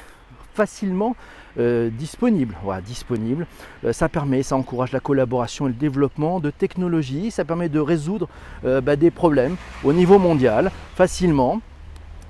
facilement 0.56 1.14
euh, 1.58 1.90
disponible. 1.90 2.56
Voilà, 2.64 2.80
disponible. 2.80 3.46
Euh, 3.84 3.92
ça 3.92 4.08
permet, 4.08 4.42
ça 4.42 4.56
encourage 4.56 4.92
la 4.92 5.00
collaboration 5.00 5.66
et 5.66 5.68
le 5.68 5.74
développement 5.74 6.40
de 6.40 6.50
technologies. 6.50 7.30
Ça 7.30 7.44
permet 7.44 7.68
de 7.68 7.80
résoudre 7.80 8.28
bah, 8.64 8.96
des 8.96 9.10
problèmes 9.10 9.56
au 9.84 9.92
niveau 9.92 10.18
mondial 10.18 10.72
facilement. 10.94 11.60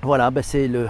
Voilà, 0.02 0.30
bah, 0.30 0.42
c'est 0.42 0.68
le, 0.68 0.88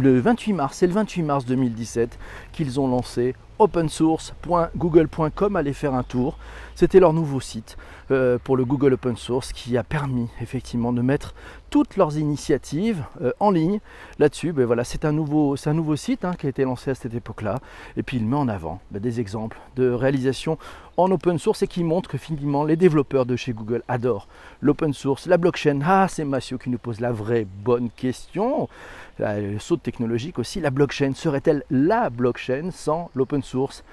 le 0.00 0.20
28 0.20 0.52
mars, 0.52 0.78
c'est 0.78 0.86
le 0.86 0.92
28 0.92 1.22
mars 1.22 1.44
2017 1.44 2.18
qu'ils 2.52 2.80
ont 2.80 2.88
lancé 2.88 3.34
opensource.google.com, 3.58 5.56
allez 5.56 5.72
faire 5.72 5.94
un 5.94 6.02
tour. 6.02 6.38
C'était 6.74 7.00
leur 7.00 7.12
nouveau 7.12 7.40
site 7.40 7.76
euh, 8.10 8.38
pour 8.42 8.56
le 8.56 8.64
Google 8.64 8.94
Open 8.94 9.16
Source 9.16 9.52
qui 9.52 9.76
a 9.76 9.84
permis 9.84 10.28
effectivement 10.40 10.92
de 10.92 11.02
mettre 11.02 11.34
toutes 11.70 11.96
leurs 11.96 12.18
initiatives 12.18 13.04
euh, 13.20 13.32
en 13.40 13.50
ligne 13.50 13.80
là-dessus. 14.18 14.52
Ben 14.52 14.64
voilà, 14.64 14.84
c'est 14.84 15.04
un 15.04 15.12
nouveau, 15.12 15.56
un 15.64 15.74
nouveau 15.74 15.96
site 15.96 16.24
hein, 16.24 16.34
qui 16.38 16.46
a 16.46 16.48
été 16.48 16.64
lancé 16.64 16.90
à 16.90 16.94
cette 16.94 17.14
époque-là. 17.14 17.60
Et 17.96 18.02
puis 18.02 18.16
il 18.16 18.26
met 18.26 18.36
en 18.36 18.48
avant 18.48 18.80
ben, 18.90 19.00
des 19.00 19.20
exemples 19.20 19.58
de 19.76 19.90
réalisation 19.90 20.58
en 20.96 21.10
open 21.10 21.38
source 21.38 21.62
et 21.62 21.66
qui 21.66 21.84
montre 21.84 22.10
que 22.10 22.18
finalement 22.18 22.64
les 22.64 22.76
développeurs 22.76 23.26
de 23.26 23.36
chez 23.36 23.52
Google 23.52 23.82
adorent 23.88 24.26
l'open 24.60 24.92
source, 24.92 25.26
la 25.26 25.36
blockchain. 25.36 25.80
Ah, 25.84 26.06
c'est 26.08 26.24
Massio 26.24 26.58
qui 26.58 26.70
nous 26.70 26.78
pose 26.78 27.00
la 27.00 27.12
vraie 27.12 27.46
bonne 27.64 27.90
question. 27.90 28.68
Le 29.18 29.58
saut 29.58 29.76
technologique 29.76 30.38
aussi. 30.38 30.60
La 30.60 30.70
blockchain 30.70 31.12
serait-elle 31.14 31.64
la 31.70 32.10
blockchain 32.10 32.70
sans 32.72 33.10
l'open 33.14 33.42
source? 33.42 33.84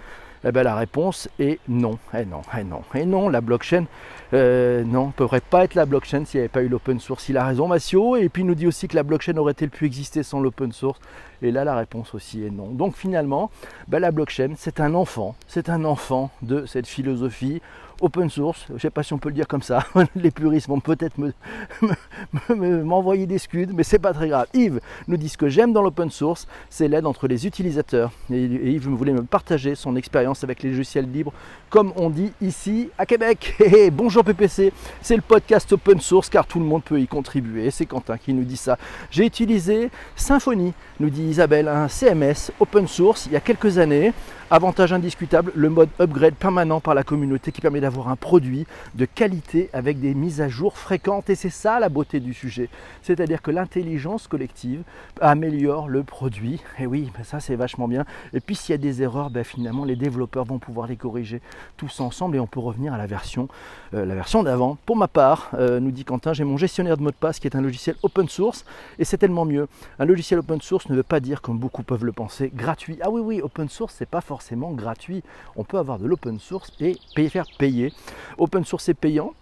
Eh 0.48 0.51
bien, 0.51 0.62
la 0.62 0.75
réponse 0.75 1.27
est 1.39 1.60
non. 1.67 1.94
Et 2.13 2.20
eh 2.22 2.25
non, 2.25 2.41
et 2.41 2.60
eh 2.60 2.63
non, 2.63 2.82
et 2.94 3.05
non, 3.05 3.29
la 3.29 3.41
blockchain, 3.41 3.86
euh, 4.35 4.83
non, 4.83 5.07
ne 5.07 5.11
pourrait 5.13 5.39
pas 5.41 5.63
être 5.63 5.75
la 5.75 5.85
blockchain 5.85 6.25
s'il 6.25 6.39
n'y 6.39 6.41
avait 6.41 6.49
pas 6.49 6.61
eu 6.61 6.67
l'open 6.67 6.99
source. 6.99 7.29
Il 7.29 7.37
a 7.37 7.45
raison, 7.45 7.67
Massio. 7.67 8.17
Et 8.17 8.27
puis 8.27 8.43
il 8.43 8.45
nous 8.45 8.55
dit 8.55 8.67
aussi 8.67 8.87
que 8.87 8.95
la 8.95 9.03
blockchain 9.03 9.37
aurait-elle 9.37 9.69
pu 9.69 9.85
exister 9.85 10.23
sans 10.23 10.41
l'open 10.41 10.73
source? 10.73 10.99
Et 11.45 11.51
là, 11.51 11.63
la 11.63 11.75
réponse 11.75 12.15
aussi 12.15 12.43
est 12.43 12.49
non. 12.49 12.69
Donc 12.69 12.95
finalement, 12.95 13.51
ben, 13.87 13.99
la 13.99 14.09
blockchain, 14.09 14.55
c'est 14.57 14.79
un 14.79 14.95
enfant, 14.95 15.35
c'est 15.47 15.69
un 15.69 15.85
enfant 15.85 16.31
de 16.41 16.65
cette 16.65 16.87
philosophie 16.87 17.61
open 18.01 18.29
source, 18.29 18.65
je 18.69 18.73
ne 18.73 18.79
sais 18.79 18.89
pas 18.89 19.03
si 19.03 19.13
on 19.13 19.17
peut 19.17 19.29
le 19.29 19.35
dire 19.35 19.47
comme 19.47 19.61
ça, 19.61 19.85
les 20.15 20.31
puristes 20.31 20.67
vont 20.67 20.79
peut-être 20.79 21.15
m'envoyer 22.55 23.25
des 23.25 23.37
scuds, 23.37 23.69
mais 23.73 23.83
c'est 23.83 23.99
pas 23.99 24.13
très 24.13 24.27
grave. 24.27 24.47
Yves 24.53 24.79
nous 25.07 25.17
dit 25.17 25.29
ce 25.29 25.37
que 25.37 25.47
j'aime 25.47 25.73
dans 25.73 25.81
l'open 25.81 26.09
source, 26.09 26.47
c'est 26.69 26.87
l'aide 26.87 27.05
entre 27.05 27.27
les 27.27 27.47
utilisateurs. 27.47 28.11
Et, 28.31 28.43
Yves 28.43 28.89
voulait 28.89 29.13
me 29.13 29.23
partager 29.23 29.75
son 29.75 29.95
expérience 29.95 30.43
avec 30.43 30.63
les 30.63 30.71
logiciels 30.71 31.09
libres, 31.09 31.33
comme 31.69 31.93
on 31.95 32.09
dit 32.09 32.31
ici 32.41 32.89
à 32.97 33.05
Québec. 33.05 33.55
bonjour 33.93 34.23
PPC, 34.23 34.73
c'est 35.01 35.15
le 35.15 35.21
podcast 35.21 35.71
open 35.73 35.99
source 35.99 36.29
car 36.29 36.45
tout 36.45 36.59
le 36.59 36.65
monde 36.65 36.83
peut 36.83 36.99
y 36.99 37.07
contribuer. 37.07 37.71
C'est 37.71 37.85
Quentin 37.85 38.17
qui 38.17 38.33
nous 38.33 38.43
dit 38.43 38.57
ça. 38.57 38.77
J'ai 39.09 39.25
utilisé 39.25 39.89
Symfony, 40.15 40.73
nous 40.99 41.09
dit 41.09 41.23
Isabelle, 41.35 41.67
un 41.67 41.89
CMS 41.89 42.49
open 42.61 42.87
source 42.87 43.25
il 43.25 43.33
y 43.33 43.35
a 43.35 43.41
quelques 43.41 43.77
années. 43.77 44.13
Avantage 44.51 44.93
indiscutable, 44.93 45.51
le 45.55 45.69
mode 45.69 45.89
upgrade 45.99 46.35
permanent 46.35 46.79
par 46.79 46.93
la 46.93 47.01
communauté 47.01 47.51
qui 47.51 47.61
permet 47.61 47.81
d'avoir 47.81 48.09
un 48.09 48.15
produit 48.15 48.67
de 48.93 49.05
qualité 49.05 49.71
avec 49.73 49.99
des 49.99 50.13
mises 50.13 50.39
à 50.39 50.49
jour 50.49 50.77
fréquentes. 50.77 51.31
Et 51.31 51.35
c'est 51.35 51.49
ça 51.49 51.79
la 51.79 51.89
beauté 51.89 52.19
du 52.19 52.31
sujet. 52.31 52.69
C'est-à-dire 53.01 53.41
que 53.41 53.49
l'intelligence 53.49 54.27
collective 54.27 54.83
améliore 55.19 55.89
le 55.89 56.03
produit. 56.03 56.61
Et 56.77 56.85
oui, 56.85 57.11
ben 57.17 57.23
ça 57.23 57.39
c'est 57.39 57.55
vachement 57.55 57.87
bien. 57.87 58.05
Et 58.33 58.39
puis 58.39 58.53
s'il 58.53 58.73
y 58.73 58.75
a 58.75 58.77
des 58.77 59.01
erreurs, 59.01 59.31
ben 59.31 59.43
finalement 59.43 59.83
les 59.83 59.95
développeurs 59.95 60.45
vont 60.45 60.59
pouvoir 60.59 60.85
les 60.85 60.95
corriger 60.95 61.41
tous 61.75 61.99
ensemble 61.99 62.35
et 62.35 62.39
on 62.39 62.45
peut 62.45 62.59
revenir 62.59 62.93
à 62.93 62.99
la 62.99 63.07
version, 63.07 63.47
euh, 63.95 64.05
la 64.05 64.13
version 64.13 64.43
d'avant. 64.43 64.77
Pour 64.85 64.95
ma 64.95 65.07
part, 65.07 65.49
euh, 65.55 65.79
nous 65.79 65.89
dit 65.89 66.05
Quentin, 66.05 66.33
j'ai 66.33 66.43
mon 66.43 66.57
gestionnaire 66.57 66.97
de 66.97 67.01
mot 67.01 67.09
de 67.09 67.15
passe 67.15 67.39
qui 67.39 67.47
est 67.47 67.55
un 67.55 67.61
logiciel 67.61 67.95
open 68.03 68.29
source 68.29 68.63
et 68.99 69.05
c'est 69.05 69.17
tellement 69.17 69.45
mieux. 69.45 69.67
Un 69.97 70.05
logiciel 70.05 70.37
open 70.37 70.61
source 70.61 70.87
ne 70.87 70.95
veut 70.95 71.01
pas 71.01 71.19
dire, 71.19 71.41
comme 71.41 71.57
beaucoup 71.57 71.81
peuvent 71.81 72.05
le 72.05 72.11
penser, 72.11 72.51
gratuit. 72.53 72.99
Ah 73.01 73.09
oui, 73.09 73.21
oui, 73.21 73.41
open 73.41 73.69
source, 73.69 73.95
c'est 73.97 74.07
pas 74.07 74.21
forcément 74.21 74.34
forcément 74.35 74.73
gratuit. 74.73 75.23
On 75.55 75.63
peut 75.63 75.77
avoir 75.77 75.97
de 75.97 76.05
l'open 76.05 76.39
source 76.39 76.69
et 76.81 76.97
payer, 77.15 77.29
faire 77.29 77.45
payer. 77.57 77.93
Open 78.37 78.65
source 78.65 78.89
est 78.89 78.93
payant. 78.93 79.33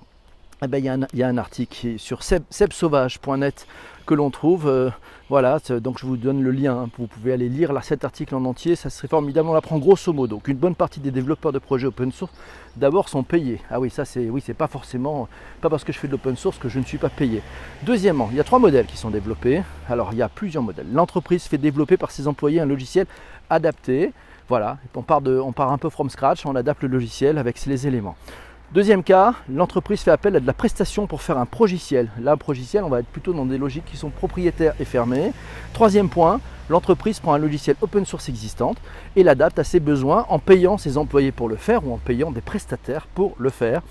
Eh 0.63 0.67
ben, 0.67 0.77
il, 0.77 0.85
y 0.85 1.23
a 1.23 1.27
un, 1.27 1.37
article 1.37 1.97
sur 1.97 2.21
sebsauvage.net 2.21 3.65
que 4.05 4.13
l'on 4.13 4.29
trouve. 4.29 4.67
Euh, 4.67 4.91
voilà, 5.29 5.57
donc 5.81 5.97
je 5.97 6.05
vous 6.05 6.15
donne 6.15 6.43
le 6.43 6.51
lien. 6.51 6.77
Hein, 6.77 6.89
vous 6.99 7.07
pouvez 7.07 7.33
aller 7.33 7.49
lire 7.49 7.71
cet 7.81 8.05
article 8.05 8.35
en 8.35 8.45
entier. 8.45 8.75
Ça 8.75 8.91
serait 8.91 9.07
formidable. 9.07 9.49
On 9.49 9.55
apprend 9.55 9.79
grosso 9.79 10.13
modo 10.13 10.37
qu'une 10.37 10.57
bonne 10.57 10.75
partie 10.75 10.99
des 10.99 11.09
développeurs 11.09 11.51
de 11.51 11.57
projets 11.57 11.87
open 11.87 12.11
source 12.11 12.31
d'abord 12.77 13.09
sont 13.09 13.23
payés. 13.23 13.59
Ah 13.71 13.79
oui, 13.79 13.89
ça 13.89 14.05
c'est 14.05 14.29
oui, 14.29 14.43
c'est 14.45 14.53
pas 14.53 14.67
forcément 14.67 15.27
pas 15.59 15.71
parce 15.71 15.83
que 15.83 15.91
je 15.91 15.97
fais 15.97 16.07
de 16.07 16.11
l'open 16.11 16.35
source 16.35 16.59
que 16.59 16.69
je 16.69 16.77
ne 16.77 16.85
suis 16.85 16.99
pas 16.99 17.09
payé. 17.09 17.41
Deuxièmement, 17.81 18.29
il 18.31 18.37
y 18.37 18.39
a 18.39 18.43
trois 18.43 18.59
modèles 18.59 18.85
qui 18.85 18.97
sont 18.97 19.09
développés. 19.09 19.63
Alors 19.89 20.09
il 20.11 20.19
y 20.19 20.21
a 20.21 20.29
plusieurs 20.29 20.63
modèles. 20.63 20.87
L'entreprise 20.93 21.45
fait 21.45 21.57
développer 21.57 21.97
par 21.97 22.11
ses 22.11 22.27
employés 22.27 22.61
un 22.61 22.67
logiciel 22.67 23.07
adapté 23.49 24.13
voilà, 24.49 24.77
on 24.95 25.01
part, 25.01 25.71
un 25.71 25.77
peu 25.77 25.89
from 25.89 26.09
scratch, 26.09 26.45
on 26.45 26.55
adapte 26.55 26.83
le 26.83 26.89
logiciel 26.89 27.37
avec 27.37 27.65
les 27.65 27.87
éléments. 27.87 28.15
Deuxième 28.73 29.03
cas, 29.03 29.35
l'entreprise 29.49 30.01
fait 30.01 30.11
appel 30.11 30.35
à 30.35 30.39
de 30.39 30.47
la 30.47 30.53
prestation 30.53 31.05
pour 31.05 31.21
faire 31.21 31.37
un 31.37 31.45
progiciel. 31.45 32.09
Là, 32.19 32.35
progiciel, 32.37 32.83
on 32.83 32.89
va 32.89 32.99
être 32.99 33.07
plutôt 33.07 33.31
dans 33.31 33.45
des 33.45 33.59
logiques 33.59 33.85
qui 33.85 33.97
sont 33.97 34.09
propriétaires 34.09 34.73
et 34.79 34.85
fermées. 34.85 35.31
Troisième 35.73 36.09
point, 36.09 36.39
l'entreprise 36.69 37.19
prend 37.19 37.33
un 37.33 37.37
logiciel 37.37 37.75
open 37.81 38.05
source 38.05 38.29
existant 38.29 38.73
et 39.15 39.21
l'adapte 39.21 39.59
à 39.59 39.63
ses 39.63 39.79
besoins 39.79 40.25
en 40.27 40.39
payant 40.39 40.79
ses 40.79 40.97
employés 40.97 41.31
pour 41.31 41.49
le 41.49 41.55
faire 41.55 41.85
ou 41.87 41.93
en 41.93 41.97
payant 41.97 42.31
des 42.31 42.41
prestataires 42.41 43.05
pour 43.13 43.35
le 43.37 43.51
faire. 43.51 43.83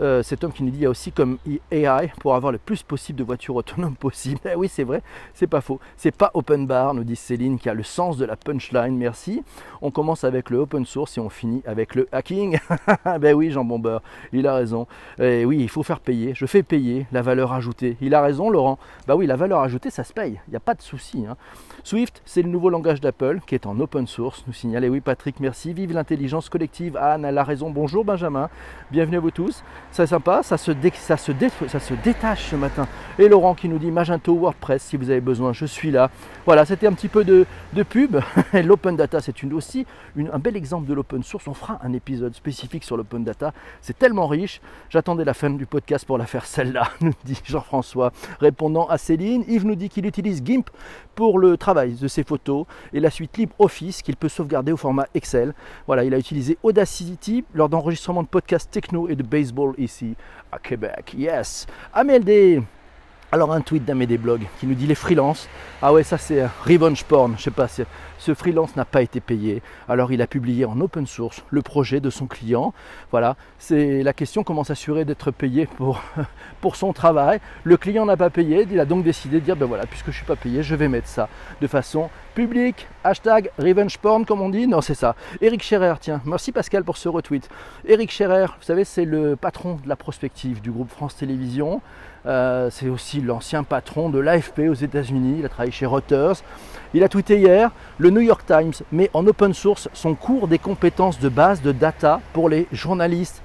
Euh, 0.00 0.22
cet 0.22 0.44
homme 0.44 0.52
qui 0.52 0.62
nous 0.62 0.70
dit 0.70 0.78
il 0.78 0.82
y 0.82 0.86
a 0.86 0.90
aussi 0.90 1.10
comme 1.10 1.38
AI 1.70 2.12
pour 2.20 2.34
avoir 2.34 2.52
le 2.52 2.58
plus 2.58 2.82
possible 2.82 3.18
de 3.18 3.24
voitures 3.24 3.56
autonomes 3.56 3.96
possible. 4.00 4.40
Eh 4.44 4.54
oui, 4.54 4.68
c'est 4.68 4.84
vrai, 4.84 5.02
c'est 5.34 5.46
pas 5.46 5.60
faux. 5.60 5.80
C'est 5.96 6.14
pas 6.14 6.30
open 6.34 6.66
bar, 6.66 6.94
nous 6.94 7.04
dit 7.04 7.16
Céline, 7.16 7.58
qui 7.58 7.68
a 7.68 7.74
le 7.74 7.82
sens 7.82 8.16
de 8.16 8.24
la 8.24 8.36
punchline. 8.36 8.96
Merci. 8.96 9.42
On 9.82 9.90
commence 9.90 10.24
avec 10.24 10.50
le 10.50 10.58
open 10.58 10.86
source 10.86 11.18
et 11.18 11.20
on 11.20 11.28
finit 11.28 11.62
avec 11.66 11.94
le 11.94 12.08
hacking. 12.12 12.58
ben 13.20 13.34
oui, 13.34 13.50
Jean 13.50 13.64
Bomber, 13.64 13.98
il 14.32 14.46
a 14.46 14.54
raison. 14.54 14.86
Eh 15.18 15.44
oui, 15.44 15.58
il 15.60 15.68
faut 15.68 15.82
faire 15.82 16.00
payer. 16.00 16.32
Je 16.34 16.46
fais 16.46 16.62
payer 16.62 17.06
la 17.12 17.22
valeur 17.22 17.52
ajoutée. 17.52 17.96
Il 18.00 18.14
a 18.14 18.22
raison, 18.22 18.50
Laurent. 18.50 18.78
Bah 19.06 19.16
oui, 19.16 19.26
la 19.26 19.36
valeur 19.36 19.60
ajoutée, 19.60 19.90
ça 19.90 20.04
se 20.04 20.12
paye. 20.12 20.40
Il 20.46 20.50
n'y 20.50 20.56
a 20.56 20.60
pas 20.60 20.74
de 20.74 20.82
souci. 20.82 21.24
Hein. 21.28 21.36
Swift, 21.84 22.22
c'est 22.24 22.42
le 22.42 22.48
nouveau 22.48 22.70
langage 22.70 23.00
d'Apple 23.00 23.40
qui 23.46 23.54
est 23.54 23.66
en 23.66 23.78
open 23.80 24.06
source. 24.06 24.44
Nous 24.46 24.52
signale, 24.52 24.88
oui, 24.88 25.00
Patrick, 25.00 25.40
merci. 25.40 25.72
Vive 25.72 25.92
l'intelligence 25.92 26.48
collective. 26.48 26.96
Anne, 26.96 27.24
elle 27.24 27.38
a 27.38 27.44
raison. 27.44 27.70
Bonjour, 27.70 28.04
Benjamin. 28.04 28.48
Bienvenue 28.90 29.16
à 29.16 29.20
vous 29.20 29.30
tous. 29.30 29.62
C'est 29.90 30.06
sympa, 30.06 30.42
ça 30.42 30.56
se, 30.56 30.72
se 30.72 31.32
ça 31.68 31.80
se 31.80 31.94
détache 32.04 32.50
ce 32.50 32.56
matin. 32.56 32.86
Et 33.18 33.28
Laurent 33.28 33.54
qui 33.54 33.68
nous 33.68 33.78
dit 33.78 33.90
Magento 33.90 34.34
WordPress, 34.34 34.82
si 34.82 34.96
vous 34.96 35.10
avez 35.10 35.20
besoin, 35.20 35.52
je 35.52 35.66
suis 35.66 35.90
là. 35.90 36.10
Voilà, 36.46 36.64
c'était 36.64 36.86
un 36.86 36.92
petit 36.92 37.08
peu 37.08 37.24
de, 37.24 37.46
pub. 37.88 38.18
L'open 38.52 38.96
data, 38.96 39.20
c'est 39.20 39.42
une, 39.42 39.52
aussi 39.52 39.86
un 40.32 40.38
bel 40.38 40.56
exemple 40.56 40.86
de 40.86 40.94
l'open 40.94 41.22
source. 41.22 41.48
On 41.48 41.54
fera 41.54 41.78
un 41.82 41.92
épisode 41.92 42.34
spécifique 42.34 42.84
sur 42.84 42.96
l'open 42.96 43.24
data. 43.24 43.52
C'est 43.80 43.98
tellement 43.98 44.26
riche. 44.26 44.60
J'attendais 44.90 45.24
la 45.24 45.34
fin 45.34 45.50
du 45.50 45.66
podcast 45.66 46.04
pour 46.04 46.18
la 46.18 46.26
faire 46.26 46.46
celle-là, 46.46 46.88
nous 47.00 47.12
dit 47.24 47.40
Jean-François, 47.44 48.12
répondant 48.40 48.86
à 48.86 48.98
Céline. 48.98 49.44
Yves 49.48 49.66
nous 49.66 49.74
dit 49.74 49.88
qu'il 49.88 50.06
utilise 50.06 50.42
GIMP 50.44 50.70
pour 51.18 51.40
le 51.40 51.56
travail 51.56 51.94
de 51.94 52.06
ses 52.06 52.22
photos 52.22 52.64
et 52.92 53.00
la 53.00 53.10
suite 53.10 53.38
LibreOffice 53.38 54.02
qu'il 54.02 54.14
peut 54.14 54.28
sauvegarder 54.28 54.70
au 54.70 54.76
format 54.76 55.08
Excel. 55.14 55.52
Voilà, 55.84 56.04
il 56.04 56.14
a 56.14 56.18
utilisé 56.18 56.56
Audacity 56.62 57.44
lors 57.54 57.68
d'enregistrement 57.68 58.22
de 58.22 58.28
podcasts 58.28 58.70
techno 58.70 59.08
et 59.08 59.16
de 59.16 59.24
baseball 59.24 59.74
ici 59.78 60.14
à 60.52 60.60
Québec. 60.60 61.16
Yes. 61.18 61.66
AMLD. 61.92 62.62
Alors 63.30 63.52
un 63.52 63.60
tweet 63.60 63.84
d'Amédée 63.84 64.16
Blog 64.16 64.46
qui 64.58 64.66
nous 64.66 64.74
dit 64.74 64.86
les 64.86 64.94
freelances. 64.94 65.50
Ah 65.82 65.92
ouais, 65.92 66.02
ça 66.02 66.16
c'est 66.16 66.46
revenge 66.64 67.04
porn. 67.04 67.34
Je 67.36 67.42
sais 67.42 67.50
pas, 67.50 67.68
ce 67.68 68.34
freelance 68.34 68.74
n'a 68.74 68.86
pas 68.86 69.02
été 69.02 69.20
payé. 69.20 69.60
Alors 69.86 70.12
il 70.12 70.22
a 70.22 70.26
publié 70.26 70.64
en 70.64 70.80
open 70.80 71.06
source 71.06 71.44
le 71.50 71.60
projet 71.60 72.00
de 72.00 72.08
son 72.08 72.26
client. 72.26 72.72
Voilà, 73.10 73.36
c'est 73.58 74.02
la 74.02 74.14
question 74.14 74.44
comment 74.44 74.64
s'assurer 74.64 75.04
d'être 75.04 75.30
payé 75.30 75.66
pour, 75.66 76.00
pour 76.62 76.76
son 76.76 76.94
travail. 76.94 77.38
Le 77.64 77.76
client 77.76 78.06
n'a 78.06 78.16
pas 78.16 78.30
payé, 78.30 78.66
il 78.70 78.80
a 78.80 78.86
donc 78.86 79.04
décidé 79.04 79.40
de 79.40 79.44
dire 79.44 79.56
ben 79.56 79.66
voilà, 79.66 79.84
puisque 79.84 80.06
je 80.06 80.10
ne 80.10 80.16
suis 80.16 80.24
pas 80.24 80.36
payé, 80.36 80.62
je 80.62 80.74
vais 80.74 80.88
mettre 80.88 81.08
ça 81.08 81.28
de 81.60 81.66
façon 81.66 82.08
publique. 82.38 82.86
Hashtag 83.02 83.50
revenge 83.58 83.98
porn 83.98 84.24
comme 84.24 84.40
on 84.40 84.48
dit. 84.48 84.68
Non, 84.68 84.80
c'est 84.80 84.94
ça. 84.94 85.16
Eric 85.40 85.60
Scherer, 85.60 85.94
tiens, 86.00 86.20
merci 86.24 86.52
Pascal 86.52 86.84
pour 86.84 86.96
ce 86.96 87.08
retweet. 87.08 87.48
Eric 87.84 88.12
Scherer, 88.12 88.46
vous 88.46 88.62
savez, 88.62 88.84
c'est 88.84 89.04
le 89.04 89.34
patron 89.34 89.80
de 89.82 89.88
la 89.88 89.96
prospective 89.96 90.60
du 90.60 90.70
groupe 90.70 90.88
France 90.88 91.16
Télévisions. 91.16 91.82
Euh, 92.26 92.70
c'est 92.70 92.88
aussi 92.88 93.20
l'ancien 93.20 93.64
patron 93.64 94.08
de 94.08 94.20
l'AFP 94.20 94.68
aux 94.70 94.74
États-Unis. 94.74 95.38
Il 95.40 95.46
a 95.46 95.48
travaillé 95.48 95.72
chez 95.72 95.84
Reuters. 95.84 96.36
Il 96.94 97.02
a 97.02 97.08
tweeté 97.08 97.40
hier 97.40 97.72
le 97.98 98.10
New 98.10 98.20
York 98.20 98.46
Times 98.46 98.84
met 98.92 99.10
en 99.14 99.26
open 99.26 99.52
source 99.52 99.88
son 99.92 100.14
cours 100.14 100.46
des 100.46 100.60
compétences 100.60 101.18
de 101.18 101.28
base 101.28 101.60
de 101.60 101.72
data 101.72 102.20
pour 102.34 102.48
les 102.48 102.68
journalistes. 102.70 103.42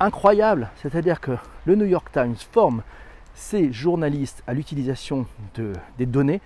Incroyable, 0.00 0.70
c'est-à-dire 0.80 1.20
que 1.20 1.32
le 1.66 1.74
New 1.74 1.84
York 1.84 2.08
Times 2.10 2.36
forme 2.52 2.80
ses 3.34 3.70
journalistes 3.70 4.42
à 4.46 4.54
l'utilisation 4.54 5.26
de, 5.56 5.74
des 5.98 6.06
données. 6.06 6.40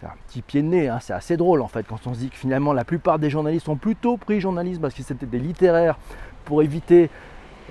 C'est 0.00 0.06
un 0.06 0.14
petit 0.28 0.42
pied 0.42 0.62
de 0.62 0.68
nez, 0.68 0.88
hein. 0.88 0.98
c'est 1.00 1.12
assez 1.12 1.36
drôle 1.36 1.60
en 1.60 1.66
fait 1.66 1.84
quand 1.84 2.06
on 2.06 2.14
se 2.14 2.20
dit 2.20 2.30
que 2.30 2.36
finalement 2.36 2.72
la 2.72 2.84
plupart 2.84 3.18
des 3.18 3.30
journalistes 3.30 3.68
ont 3.68 3.74
plutôt 3.74 4.16
pris 4.16 4.40
journalisme 4.40 4.80
parce 4.80 4.94
que 4.94 5.02
c'était 5.02 5.26
des 5.26 5.40
littéraires 5.40 5.98
pour 6.44 6.62
éviter 6.62 7.10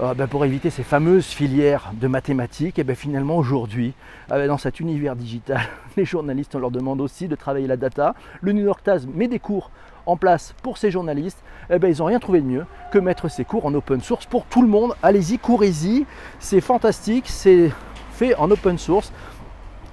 euh, 0.01 0.13
ben, 0.13 0.27
pour 0.27 0.43
éviter 0.43 0.69
ces 0.69 0.83
fameuses 0.83 1.25
filières 1.25 1.91
de 1.93 2.07
mathématiques, 2.07 2.77
et 2.77 2.83
bien 2.83 2.93
finalement 2.93 3.37
aujourd'hui, 3.37 3.93
euh, 4.31 4.45
dans 4.45 4.59
cet 4.59 4.79
univers 4.79 5.15
digital, 5.15 5.61
les 5.97 6.05
journalistes, 6.05 6.53
on 6.53 6.59
leur 6.59 6.69
demande 6.69 7.01
aussi 7.01 7.27
de 7.27 7.35
travailler 7.35 7.65
la 7.65 7.77
data. 7.77 8.13
Le 8.41 8.51
New 8.51 8.63
York 8.63 8.83
Times 8.83 9.09
met 9.15 9.27
des 9.27 9.39
cours 9.39 9.71
en 10.05 10.15
place 10.15 10.53
pour 10.61 10.77
ces 10.77 10.91
journalistes, 10.91 11.41
et 11.71 11.79
ben, 11.79 11.91
ils 11.91 11.97
n'ont 11.97 12.05
rien 12.05 12.19
trouvé 12.19 12.41
de 12.41 12.45
mieux 12.45 12.65
que 12.91 12.99
mettre 12.99 13.27
ces 13.27 13.43
cours 13.43 13.65
en 13.65 13.73
open 13.73 14.01
source 14.01 14.27
pour 14.27 14.45
tout 14.45 14.61
le 14.61 14.67
monde. 14.67 14.93
Allez-y, 15.01 15.39
courez-y, 15.39 16.05
c'est 16.39 16.61
fantastique, 16.61 17.25
c'est 17.27 17.71
fait 18.11 18.35
en 18.35 18.51
open 18.51 18.77
source. 18.77 19.11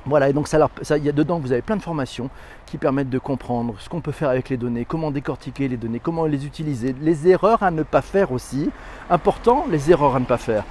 Voilà, 0.07 0.29
et 0.29 0.33
donc 0.35 0.49
ça, 0.49 0.59
y 0.99 1.09
a 1.09 1.13
dedans, 1.13 1.39
vous 1.39 1.53
avez 1.53 1.63
plein 1.63 1.77
de 1.77 1.83
formations 1.83 2.29
qui 2.67 2.77
permettent 2.77 3.09
de 3.09 3.19
comprendre 3.19 3.75
ce 3.79 3.89
qu'on 3.89 4.03
peut 4.03 4.13
faire 4.13 4.29
avec 4.29 4.51
les 4.51 4.59
données, 4.59 4.85
comment 4.85 5.11
décortiquer 5.11 5.67
les 5.67 5.79
données, 5.79 5.99
comment 5.99 6.27
les 6.27 6.45
utiliser, 6.45 6.95
les 7.01 7.29
erreurs 7.29 7.63
à 7.63 7.71
ne 7.71 7.83
pas 7.83 8.03
faire 8.03 8.31
aussi. 8.31 8.71
Important, 9.09 9.65
les 9.71 9.91
erreurs 9.91 10.17
à 10.17 10.21
ne 10.21 10.27
pas 10.27 10.37
faire. 10.37 10.65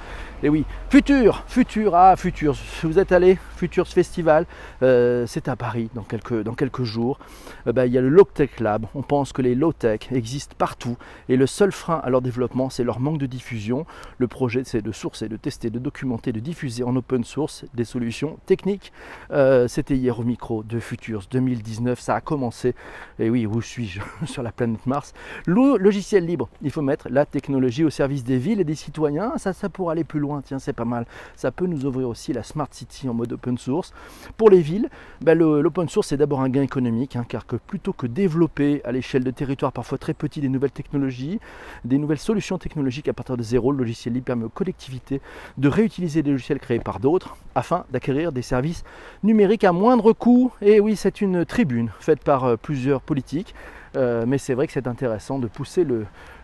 Et 0.44 0.50
oui, 0.50 0.66
Futur, 0.90 1.42
Futur, 1.46 1.94
ah 1.94 2.16
Futur, 2.16 2.54
vous 2.82 2.98
êtes 2.98 3.12
allé, 3.12 3.38
Futures 3.56 3.88
Festival, 3.88 4.44
euh, 4.82 5.24
c'est 5.26 5.48
à 5.48 5.56
Paris 5.56 5.88
dans 5.94 6.02
quelques, 6.02 6.82
jours. 6.82 7.18
Euh, 7.66 7.72
ben, 7.72 7.86
il 7.86 7.94
y 7.94 7.96
a 7.96 8.02
le 8.02 8.10
Low 8.10 8.24
Tech 8.24 8.60
Lab, 8.60 8.84
on 8.94 9.00
pense 9.00 9.32
que 9.32 9.40
les 9.40 9.54
low 9.54 9.72
tech 9.72 10.00
existent 10.12 10.54
partout 10.58 10.98
et 11.30 11.38
le 11.38 11.46
seul 11.46 11.72
frein 11.72 11.98
à 12.04 12.10
leur 12.10 12.20
développement 12.20 12.68
c'est 12.68 12.84
leur 12.84 13.00
manque 13.00 13.16
de 13.16 13.24
diffusion. 13.24 13.86
Le 14.18 14.28
projet 14.28 14.64
c'est 14.66 14.82
de 14.82 14.92
sourcer, 14.92 15.30
de 15.30 15.38
tester, 15.38 15.70
de 15.70 15.78
documenter, 15.78 16.30
de 16.30 16.40
diffuser 16.40 16.84
en 16.84 16.94
open 16.94 17.24
source 17.24 17.64
des 17.72 17.86
solutions 17.86 18.36
techniques. 18.44 18.92
Euh, 19.30 19.66
c'était 19.66 19.96
hier 19.96 20.20
au 20.20 20.24
micro 20.24 20.62
de 20.62 20.78
Futures 20.78 21.22
2019, 21.30 21.98
ça 21.98 22.16
a 22.16 22.20
commencé. 22.20 22.74
Et 23.18 23.30
oui, 23.30 23.46
où 23.46 23.62
suis-je 23.62 24.00
Sur 24.26 24.42
la 24.42 24.52
planète 24.52 24.84
Mars? 24.84 25.14
Logiciel 25.46 26.26
libre, 26.26 26.50
il 26.60 26.70
faut 26.70 26.82
mettre 26.82 27.08
la 27.08 27.24
technologie 27.24 27.84
au 27.84 27.90
service 27.90 28.24
des 28.24 28.36
villes 28.36 28.60
et 28.60 28.64
des 28.64 28.74
citoyens, 28.74 29.38
ça, 29.38 29.54
ça 29.54 29.70
pour 29.70 29.90
aller 29.90 30.04
plus 30.04 30.20
loin 30.20 30.33
tiens, 30.42 30.58
c'est 30.58 30.72
pas 30.72 30.84
mal. 30.84 31.06
Ça 31.36 31.50
peut 31.50 31.66
nous 31.66 31.84
ouvrir 31.86 32.08
aussi 32.08 32.32
la 32.32 32.42
Smart 32.42 32.68
City 32.70 33.08
en 33.08 33.14
mode 33.14 33.32
open 33.32 33.58
source. 33.58 33.92
Pour 34.36 34.50
les 34.50 34.60
villes, 34.60 34.88
ben, 35.20 35.38
l'open 35.38 35.88
source 35.88 36.08
c'est 36.08 36.16
d'abord 36.16 36.40
un 36.40 36.48
gain 36.48 36.62
économique, 36.62 37.16
hein, 37.16 37.24
car 37.28 37.46
que 37.46 37.56
plutôt 37.56 37.92
que 37.92 38.06
développer 38.06 38.82
à 38.84 38.92
l'échelle 38.92 39.24
de 39.24 39.30
territoires 39.30 39.72
parfois 39.72 39.98
très 39.98 40.14
petits 40.14 40.40
des 40.40 40.48
nouvelles 40.48 40.70
technologies, 40.70 41.40
des 41.84 41.98
nouvelles 41.98 42.18
solutions 42.18 42.58
technologiques 42.58 43.08
à 43.08 43.12
partir 43.12 43.36
de 43.36 43.42
zéro, 43.42 43.72
le 43.72 43.78
logiciel 43.78 44.14
libre 44.14 44.26
permet 44.26 44.44
aux 44.44 44.50
collectivités 44.50 45.20
de 45.58 45.68
réutiliser 45.68 46.22
des 46.22 46.30
logiciels 46.30 46.60
créés 46.60 46.80
par 46.80 47.00
d'autres 47.00 47.36
afin 47.54 47.84
d'acquérir 47.90 48.32
des 48.32 48.42
services 48.42 48.84
numériques 49.22 49.64
à 49.64 49.72
moindre 49.72 50.12
coût. 50.12 50.52
Et 50.60 50.80
oui, 50.80 50.96
c'est 50.96 51.20
une 51.20 51.44
tribune 51.44 51.90
faite 52.00 52.22
par 52.22 52.44
euh, 52.44 52.56
plusieurs 52.56 53.00
politiques 53.00 53.54
euh, 53.96 54.24
mais 54.26 54.38
c'est 54.38 54.54
vrai 54.54 54.66
que 54.66 54.72
c'est 54.72 54.86
intéressant 54.86 55.38
de 55.38 55.46
pousser 55.46 55.86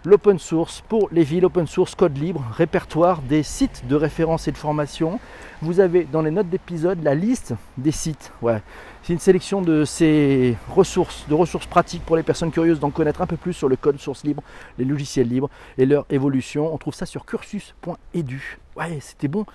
l'open 0.04 0.38
source 0.38 0.82
pour 0.88 1.08
les 1.10 1.24
villes, 1.24 1.44
open 1.44 1.66
source, 1.66 1.94
code 1.94 2.16
libre, 2.16 2.44
répertoire 2.52 3.22
des 3.22 3.42
sites 3.42 3.86
de 3.88 3.96
référence 3.96 4.48
et 4.48 4.52
de 4.52 4.56
formation. 4.56 5.20
Vous 5.62 5.80
avez 5.80 6.04
dans 6.04 6.22
les 6.22 6.30
notes 6.30 6.48
d'épisode 6.48 7.02
la 7.02 7.14
liste 7.14 7.54
des 7.76 7.92
sites. 7.92 8.32
Ouais. 8.42 8.62
C'est 9.02 9.12
une 9.12 9.18
sélection 9.18 9.62
de 9.62 9.84
ces 9.84 10.56
ressources, 10.68 11.26
de 11.28 11.34
ressources 11.34 11.66
pratiques 11.66 12.04
pour 12.04 12.16
les 12.16 12.22
personnes 12.22 12.50
curieuses 12.50 12.80
d'en 12.80 12.90
connaître 12.90 13.22
un 13.22 13.26
peu 13.26 13.36
plus 13.36 13.52
sur 13.52 13.68
le 13.68 13.76
code 13.76 13.98
source 13.98 14.24
libre, 14.24 14.42
les 14.78 14.84
logiciels 14.84 15.28
libres 15.28 15.50
et 15.78 15.86
leur 15.86 16.06
évolution. 16.10 16.72
On 16.72 16.78
trouve 16.78 16.94
ça 16.94 17.06
sur 17.06 17.24
cursus.edu. 17.24 18.58
Ouais, 18.76 18.98
c'était 19.00 19.28
bon. 19.28 19.46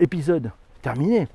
Épisode 0.00 0.50
terminé. 0.82 1.28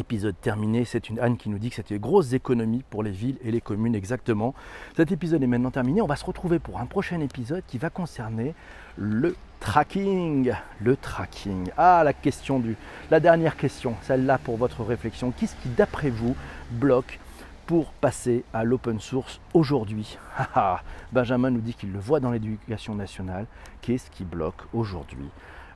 Épisode 0.00 0.34
terminé, 0.40 0.86
c'est 0.86 1.10
une 1.10 1.18
Anne 1.18 1.36
qui 1.36 1.50
nous 1.50 1.58
dit 1.58 1.68
que 1.68 1.76
c'était 1.76 1.98
grosse 1.98 2.32
économie 2.32 2.82
pour 2.88 3.02
les 3.02 3.10
villes 3.10 3.36
et 3.44 3.50
les 3.50 3.60
communes 3.60 3.94
exactement. 3.94 4.54
Cet 4.96 5.12
épisode 5.12 5.42
est 5.42 5.46
maintenant 5.46 5.70
terminé, 5.70 6.00
on 6.00 6.06
va 6.06 6.16
se 6.16 6.24
retrouver 6.24 6.58
pour 6.58 6.80
un 6.80 6.86
prochain 6.86 7.20
épisode 7.20 7.62
qui 7.66 7.76
va 7.76 7.90
concerner 7.90 8.54
le 8.96 9.36
tracking. 9.60 10.54
Le 10.80 10.96
tracking. 10.96 11.68
Ah, 11.76 12.00
la 12.02 12.14
question 12.14 12.60
du... 12.60 12.76
La 13.10 13.20
dernière 13.20 13.58
question, 13.58 13.94
celle-là 14.00 14.38
pour 14.38 14.56
votre 14.56 14.82
réflexion. 14.82 15.32
Qu'est-ce 15.32 15.54
qui, 15.56 15.68
d'après 15.68 16.08
vous, 16.08 16.34
bloque 16.70 17.20
pour 17.66 17.92
passer 17.92 18.42
à 18.54 18.64
l'open 18.64 19.00
source 19.00 19.38
aujourd'hui? 19.52 20.16
Ah, 20.38 20.48
ah. 20.54 20.82
Benjamin 21.12 21.50
nous 21.50 21.60
dit 21.60 21.74
qu'il 21.74 21.92
le 21.92 22.00
voit 22.00 22.20
dans 22.20 22.30
l'éducation 22.30 22.94
nationale. 22.94 23.44
Qu'est-ce 23.82 24.10
qui 24.10 24.24
bloque 24.24 24.62
aujourd'hui? 24.72 25.28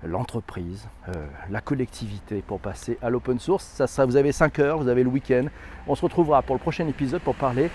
L'entreprise, 0.03 0.87
euh, 1.09 1.13
la 1.51 1.61
collectivité 1.61 2.43
pour 2.47 2.61
passer 2.61 2.99
à 3.03 3.11
l'open 3.11 3.39
source. 3.39 3.83
Ça 3.87 4.07
vous 4.07 4.17
avez 4.17 4.33
5 4.33 4.59
heures, 4.59 4.79
vous 4.79 4.89
avez 4.89 5.03
le 5.03 5.11
week-end. 5.11 5.45
On 5.87 5.95
se 5.95 6.03
retrouvera 6.03 6.43
pour 6.43 6.55
le 6.55 6.61
prochain 6.61 6.87
épisode 6.89 7.21
pour 7.23 7.35
parler 7.35 7.71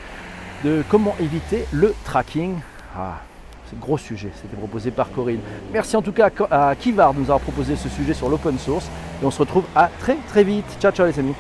de 0.64 0.84
comment 0.90 1.16
éviter 1.20 1.66
le 1.72 1.94
tracking. 2.04 2.58
Ah, 2.96 3.22
c'est 3.70 3.76
un 3.76 3.80
gros 3.80 3.98
sujet, 3.98 4.32
c'était 4.42 4.58
proposé 4.58 4.92
par 4.92 5.12
Corinne. 5.12 5.42
Merci 5.72 5.96
en 5.96 6.02
tout 6.02 6.12
cas 6.12 6.30
à 6.50 6.76
Kivar 6.76 7.14
de 7.14 7.20
nous 7.20 7.26
avoir 7.26 7.40
proposé 7.40 7.76
ce 7.76 7.88
sujet 7.90 8.14
sur 8.14 8.30
l'open 8.30 8.58
source 8.58 8.90
et 9.22 9.26
on 9.26 9.32
se 9.32 9.40
retrouve 9.40 9.66
à 9.76 9.90
très 10.00 10.16
très 10.28 10.44
vite. 10.44 10.66
Ciao 10.80 10.92
ciao 10.92 11.06
les 11.06 11.20
amis. 11.20 11.36